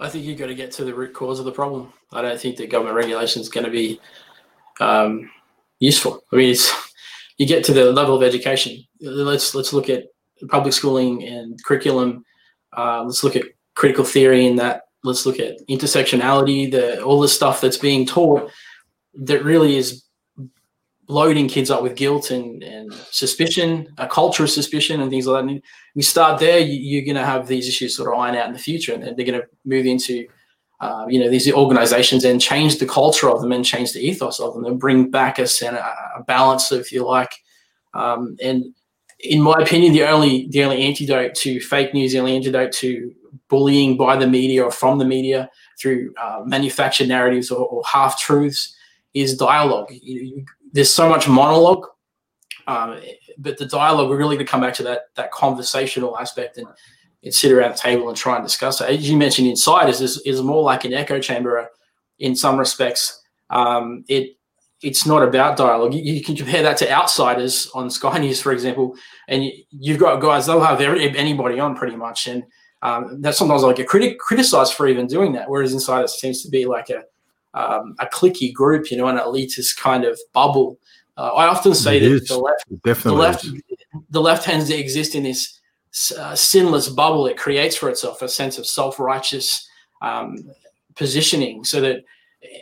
[0.00, 1.92] I think you've got to get to the root cause of the problem.
[2.12, 4.00] I don't think that government regulation is going to be
[4.80, 5.30] um,
[5.78, 6.22] useful.
[6.32, 6.72] I mean, it's
[7.38, 8.84] you get to the level of education.
[9.00, 10.04] Let's let's look at
[10.48, 12.24] public schooling and curriculum.
[12.76, 14.82] Uh, let's look at critical theory in that.
[15.04, 16.70] Let's look at intersectionality.
[16.70, 18.50] The all the stuff that's being taught
[19.16, 20.04] that really is
[21.08, 25.44] loading kids up with guilt and, and suspicion, a culture of suspicion, and things like
[25.44, 25.50] that.
[25.50, 25.62] And
[25.94, 28.52] we start there, you, you're going to have these issues sort of iron out in
[28.52, 30.26] the future, and they're going to move into,
[30.80, 34.40] uh, you know, these organizations and change the culture of them and change the ethos
[34.40, 35.46] of them and bring back a,
[36.16, 37.32] a balance, if you like.
[37.92, 38.64] Um, and
[39.20, 43.12] in my opinion, the only the only antidote to fake news, the only antidote to
[43.48, 45.48] bullying by the media or from the media
[45.78, 48.74] through uh, manufactured narratives or, or half truths
[49.14, 49.92] is dialogue.
[50.72, 51.86] There's so much monologue,
[52.66, 53.00] um,
[53.38, 56.66] but the dialogue we're really going to come back to that that conversational aspect and,
[57.22, 58.90] and sit around the table and try and discuss it.
[58.90, 61.68] As you mentioned, insiders is is more like an echo chamber
[62.18, 63.22] in some respects.
[63.50, 64.36] Um, it
[64.82, 65.94] it's not about dialogue.
[65.94, 68.96] You, you can compare that to outsiders on Sky News, for example,
[69.28, 72.42] and you, you've got guys they'll have every, anybody on pretty much, and
[72.82, 75.48] um, that sometimes I get criti- criticized for even doing that.
[75.48, 77.04] Whereas insiders seems to be like a
[77.54, 80.78] um, a clicky group, you know, an elitist kind of bubble.
[81.16, 82.28] Uh, I often say It that is.
[82.28, 83.46] the left, It the left,
[84.10, 85.60] the left tends to exist in this
[86.18, 89.68] uh, sinless bubble it creates for itself, a sense of self-righteous
[90.02, 90.36] um,
[90.96, 92.02] positioning, so that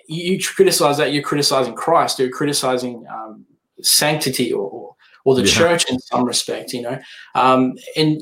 [0.07, 3.47] you, you criticize that you're criticizing Christ, you're criticizing um,
[3.81, 5.55] sanctity or, or or the Yeah.
[5.55, 6.99] church in some respect, you know,
[7.35, 8.21] um, and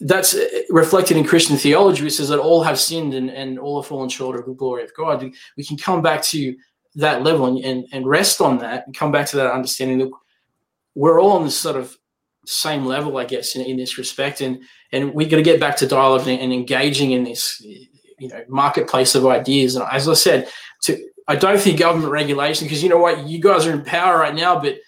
[0.00, 3.80] that's uh, reflected in Christian theology, which says that all have sinned and, and all
[3.80, 5.22] have fallen short of the glory of God.
[5.56, 6.56] We- can come back to
[6.96, 10.10] that level and, and, and rest on that and come back to that understanding that
[10.94, 11.96] we're all on this sort of
[12.46, 14.40] same level, I guess, in, in this respect.
[14.40, 18.28] And and we got to get back to dialogue and, and engaging in this, you
[18.28, 19.76] know, marketplace of ideas.
[19.76, 20.48] And as I said,
[20.82, 20.98] to
[21.28, 24.34] I don't think government regulation because you know what, you guys are in power right
[24.34, 24.78] now, but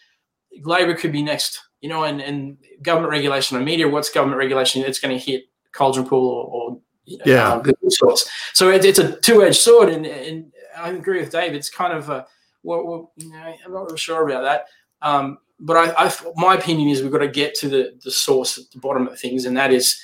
[0.62, 1.60] Labor could be next.
[1.82, 3.88] You know, and, and government regulation on media.
[3.88, 4.82] What's government regulation?
[4.82, 7.60] It's going to hit Caldron Pool or, or you know, Yeah.
[7.62, 8.30] Google Source.
[8.54, 11.54] So it, it's a two-edged sword, and, and I agree with Dave.
[11.54, 12.26] It's kind of a,
[12.62, 14.66] well, well, you know, I'm not really sure about that.
[15.06, 18.58] Um, but I, I, my opinion is we've got to get to the, the source
[18.58, 20.00] at the bottom of things, and that is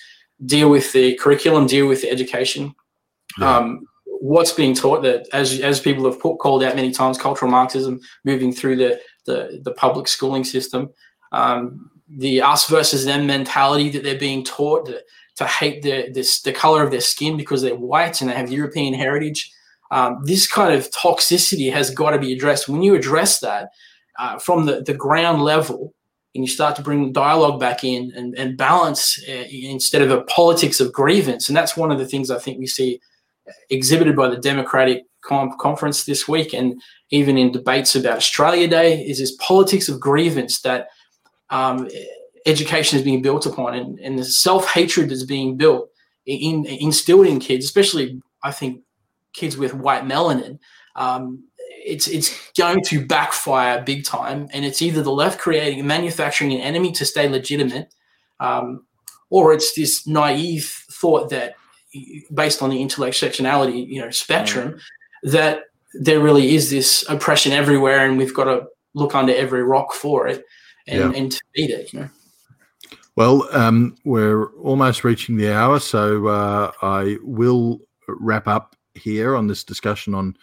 [0.47, 2.75] deal with the curriculum, deal with the education.
[3.39, 3.57] Yeah.
[3.57, 7.51] Um, what's being taught that, as as people have put, called out many times, cultural
[7.51, 10.91] Marxism moving through the the, the public schooling system,
[11.33, 15.03] um, the us versus them mentality that they're being taught to,
[15.37, 18.51] to hate the this the color of their skin because they're white and they have
[18.51, 19.51] European heritage.
[19.91, 22.69] Um, this kind of toxicity has got to be addressed.
[22.69, 23.71] When you address that
[24.19, 25.95] uh, from the, the ground level,
[26.35, 30.23] and you start to bring dialogue back in and, and balance uh, instead of a
[30.23, 33.01] politics of grievance, and that's one of the things I think we see
[33.71, 39.01] exhibited by the Democratic com- conference this week, and even in debates about Australia Day,
[39.01, 40.89] is this politics of grievance that
[41.51, 41.89] um,
[42.47, 45.91] education is being built upon, and, and the self hatred that's being built
[46.27, 48.83] in, instilled in kids, especially I think
[49.33, 50.59] kids with white melanin.
[50.97, 51.45] Um,
[51.85, 56.53] it's it's going to backfire big time, and it's either the left creating and manufacturing
[56.53, 57.95] an enemy to stay legitimate,
[58.41, 58.85] um,
[59.31, 61.55] or it's this naive thought that
[62.35, 64.79] based on the intersectionality you know spectrum
[65.23, 65.63] that
[65.95, 70.27] there really is this oppression everywhere and we've got to look under every rock for
[70.29, 70.45] it
[70.89, 71.13] and, Yeah.
[71.19, 72.11] and to beat it you know
[73.17, 79.49] Well, um, we're almost reaching the hour, so uh, I will wrap up here on
[79.49, 80.37] this discussion on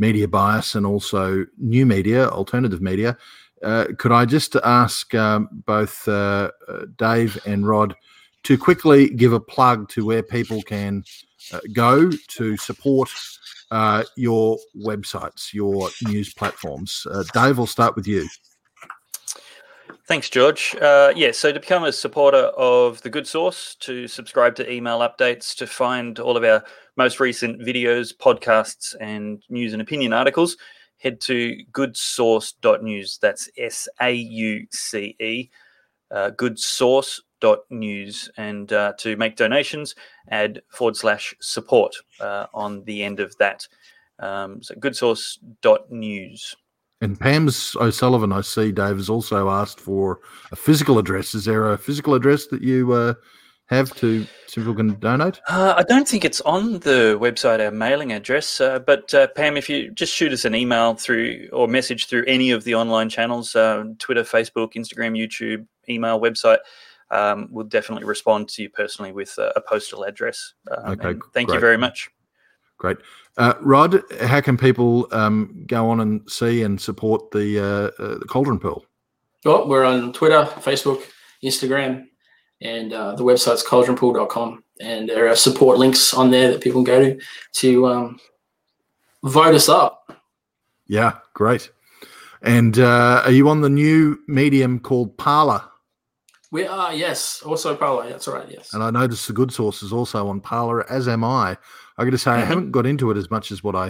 [0.00, 3.16] media bias and also new media, alternative media.
[3.62, 7.94] Uh, could I just ask um, both uh, uh, Dave and Rod
[8.42, 11.04] to quickly give a plug to where people can
[11.52, 13.08] uh, go to support
[13.70, 17.06] uh, your websites, your news platforms?
[17.08, 18.28] Uh, Dave, we'll start with you.
[20.06, 20.76] Thanks, George.
[20.80, 25.00] Uh, yeah, so to become a supporter of The Good Sauce, to subscribe to email
[25.00, 26.62] updates, to find all of our
[26.96, 30.58] most recent videos, podcasts, and news and opinion articles,
[30.98, 33.18] head to goodsauce.news.
[33.20, 35.50] That's S A U C E,
[36.12, 38.30] uh, goodsauce.news.
[38.36, 39.96] And uh, to make donations,
[40.30, 43.66] add forward slash support uh, on the end of that.
[44.20, 46.56] Um, so goodsauce.news.
[47.00, 50.20] And Pam's O'Sullivan, I see, Dave, has also asked for
[50.50, 51.34] a physical address.
[51.34, 53.14] Is there a physical address that you uh,
[53.66, 55.38] have to so people can donate?
[55.46, 58.60] Uh, I don't think it's on the website, our mailing address.
[58.62, 62.24] Uh, but uh, Pam, if you just shoot us an email through or message through
[62.26, 66.58] any of the online channels uh, Twitter, Facebook, Instagram, YouTube, email, website
[67.10, 70.54] um, we'll definitely respond to you personally with a, a postal address.
[70.70, 72.10] Um, Okay, thank you very much.
[72.78, 72.98] Great.
[73.36, 78.18] Uh, Rod, how can people um, go on and see and support the, uh, uh,
[78.18, 78.84] the Caldron Pool?
[79.44, 81.02] Well, we're on Twitter, Facebook,
[81.42, 82.06] Instagram,
[82.60, 84.64] and uh, the website's caldronpool.com.
[84.80, 87.20] And there are support links on there that people can go to
[87.60, 88.20] to um,
[89.22, 90.12] vote us up.
[90.86, 91.70] Yeah, great.
[92.42, 95.62] And uh, are you on the new medium called Parler?
[96.52, 97.42] We are, yes.
[97.42, 98.08] Also, Polo.
[98.08, 98.72] That's right, yes.
[98.72, 101.56] And I noticed the good sauce is also on Parler, as am I.
[101.98, 103.88] I got to say, I haven't got into it as much as what I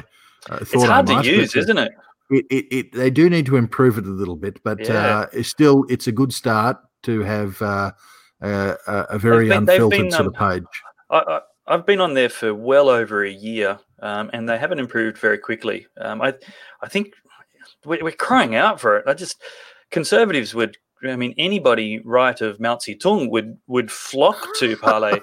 [0.49, 0.63] uh, thought.
[0.73, 1.93] It's hard I to use, isn't it?
[2.31, 4.95] It, it, it, they do need to improve it a little bit, but Yeah.
[4.95, 7.93] uh, it's still it's a good start to have uh,
[8.43, 10.83] uh, a, a very been- unfiltered been, sort um, of page.
[11.11, 15.19] I, I've been on there for well over a year, um, and they haven't improved
[15.19, 15.87] very quickly.
[16.01, 16.35] Um, I,
[16.83, 17.13] I think
[17.85, 19.05] we're, we're crying out for it.
[19.07, 19.43] I just
[19.91, 20.77] conservatives would.
[21.05, 25.21] I mean, anybody right of Mao Zedong would would flock to Parley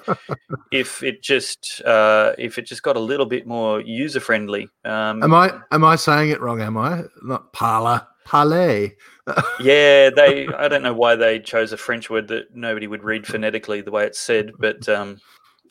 [0.71, 4.69] if it just uh, if it just got a little bit more user friendly.
[4.86, 6.61] Um, Am I am I saying it wrong?
[6.61, 8.05] Am I not Parler?
[8.26, 8.89] Parler.
[9.59, 10.47] yeah, they.
[10.47, 13.91] I don't know why they chose a French word that nobody would read phonetically the
[13.91, 15.19] way it's said, but um,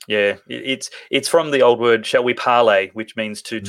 [0.09, 3.67] yeah, it, it's it's from the old word "shall we parley," which means to Mm.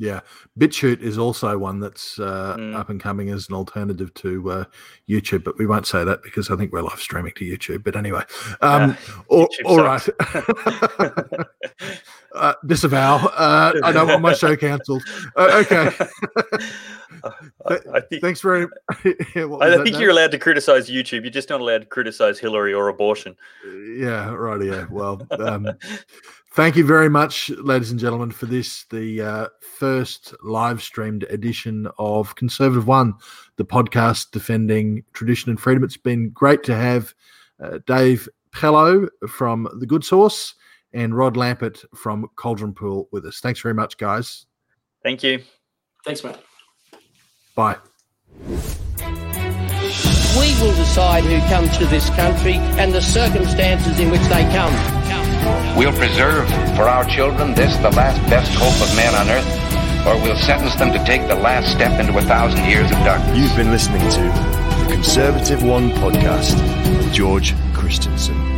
[0.00, 0.20] Yeah,
[0.58, 2.76] BitChute is also one that's uh, Mm.
[2.76, 4.64] up and coming as an alternative to uh,
[5.08, 7.82] YouTube, but we won't say that because I think we're live streaming to YouTube.
[7.82, 8.22] But anyway,
[8.60, 8.96] um,
[9.28, 10.06] all, all right.
[12.34, 13.16] uh, disavow.
[13.16, 15.02] Uh, I don't want my show cancelled.
[15.36, 15.90] Uh, okay,
[17.66, 18.66] I, I think, thanks very.
[18.90, 20.00] I think Dave?
[20.00, 21.22] you're allowed to criticize YouTube.
[21.22, 23.36] You're just not allowed to criticize Hillary or abortion.
[23.64, 24.62] Yeah, right.
[24.62, 24.86] Yeah.
[24.90, 25.68] Well, um,
[26.54, 31.88] thank you very much, ladies and gentlemen, for this, the uh, first live streamed edition
[31.98, 33.14] of Conservative One,
[33.56, 35.84] the podcast defending tradition and freedom.
[35.84, 37.14] It's been great to have
[37.62, 40.54] uh, Dave Pellowe from The Good Sauce
[40.92, 43.40] and Rod Lampard from Caldron Pool with us.
[43.40, 44.46] Thanks very much, guys.
[45.02, 45.42] Thank you.
[46.04, 46.36] Thanks, man.
[47.54, 47.76] Bye.
[50.38, 54.72] We will decide who comes to this country and the circumstances in which they come.
[55.76, 60.22] We'll preserve for our children this, the last best hope of man on earth, or
[60.22, 63.38] we'll sentence them to take the last step into a thousand years of darkness.
[63.38, 66.54] You've been listening to the Conservative One podcast
[66.96, 68.57] with George Christensen.